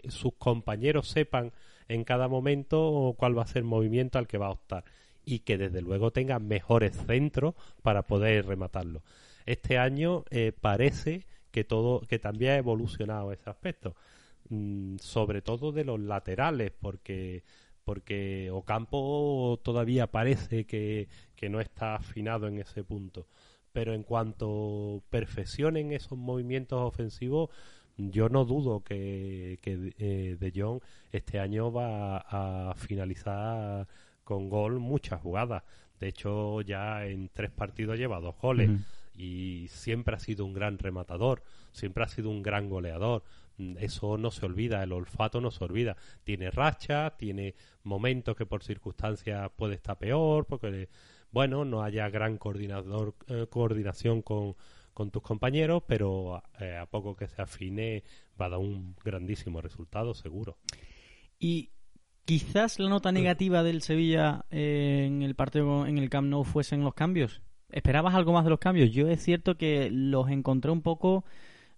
[0.08, 1.52] sus compañeros sepan
[1.90, 4.86] en cada momento cuál va a ser el movimiento al que va a optar
[5.26, 9.04] y que desde luego tenga mejores centros para poder rematarlo.
[9.46, 13.96] Este año eh, parece que todo que también ha evolucionado ese aspecto,
[14.50, 17.44] mm, sobre todo de los laterales, porque
[17.84, 23.28] porque Ocampo todavía parece que, que no está afinado en ese punto
[23.76, 27.50] pero en cuanto perfeccionen esos movimientos ofensivos,
[27.98, 30.80] yo no dudo que, eh, De Jong
[31.12, 33.86] este año va a finalizar
[34.24, 35.64] con gol muchas jugadas.
[36.00, 38.72] De hecho, ya en tres partidos lleva dos goles.
[39.14, 41.44] Y siempre ha sido un gran rematador,
[41.74, 43.24] siempre ha sido un gran goleador.
[43.80, 45.96] Eso no se olvida, el olfato no se olvida.
[46.24, 50.90] Tiene racha, tiene momentos que por circunstancias puede estar peor, porque
[51.32, 54.56] bueno, no haya gran coordinador, eh, coordinación con,
[55.12, 58.04] tus compañeros, pero eh, a poco que se afine
[58.40, 60.58] va a dar un grandísimo resultado, seguro.
[61.38, 61.72] Y
[62.24, 66.84] quizás la nota negativa del Sevilla eh, en el partido en el Camp Nou fuesen
[66.84, 67.42] los cambios.
[67.70, 68.92] ¿Esperabas algo más de los cambios?
[68.92, 71.26] Yo es cierto que los encontré un poco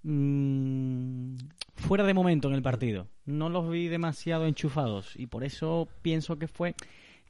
[0.08, 1.36] mm,
[1.76, 3.08] fuera de momento en el partido.
[3.26, 6.76] No los vi demasiado enchufados y por eso pienso que fue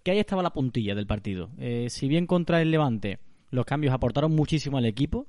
[0.03, 1.49] que ahí estaba la puntilla del partido.
[1.57, 3.19] Eh, si bien contra el Levante
[3.49, 5.27] los cambios aportaron muchísimo al equipo,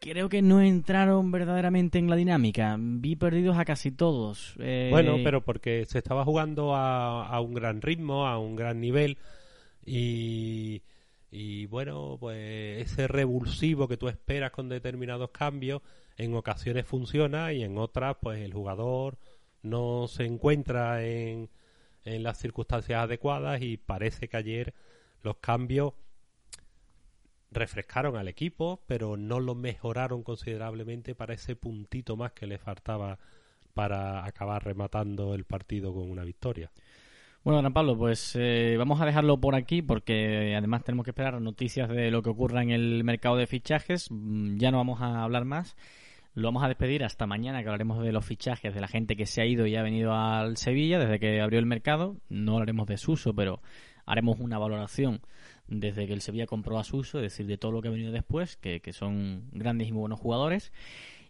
[0.00, 2.76] creo que no entraron verdaderamente en la dinámica.
[2.78, 4.54] Vi perdidos a casi todos.
[4.58, 9.18] Eh, bueno, pero porque se estaba jugando a, un gran ritmo, a un gran nivel
[9.84, 10.82] y,
[11.30, 15.80] y bueno, pues ese revulsivo que tú esperas con determinados cambios
[16.16, 19.18] en ocasiones funciona y en otras pues el jugador
[19.62, 21.50] no se encuentra en
[22.04, 24.74] en las circunstancias adecuadas y parece que ayer
[25.22, 25.94] los cambios
[27.50, 33.18] refrescaron al equipo, pero no lo mejoraron considerablemente para ese puntito más que le faltaba
[33.72, 36.70] para acabar rematando el partido con una victoria.
[37.42, 41.40] Bueno, Gran Pablo, pues eh, vamos a dejarlo por aquí porque además tenemos que esperar
[41.40, 44.08] noticias de lo que ocurra en el mercado de fichajes.
[44.10, 45.76] Mm, ya no vamos a hablar más.
[46.34, 49.24] Lo vamos a despedir hasta mañana, que hablaremos de los fichajes, de la gente que
[49.24, 52.16] se ha ido y ha venido al Sevilla desde que abrió el mercado.
[52.28, 53.62] No hablaremos de Suso, pero
[54.04, 55.20] haremos una valoración
[55.68, 58.10] desde que el Sevilla compró a Suso, es decir, de todo lo que ha venido
[58.10, 60.72] después, que, son grandes y muy buenos jugadores.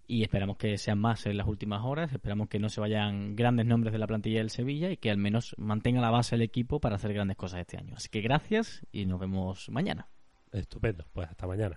[0.07, 2.11] Y esperamos que sean más en las últimas horas.
[2.13, 5.19] Esperamos que no se vayan grandes nombres de la plantilla del Sevilla y que al
[5.19, 7.95] menos mantenga la base el equipo para hacer grandes cosas este año.
[7.97, 10.09] Así que gracias y nos vemos mañana.
[10.51, 11.77] Estupendo, pues hasta mañana.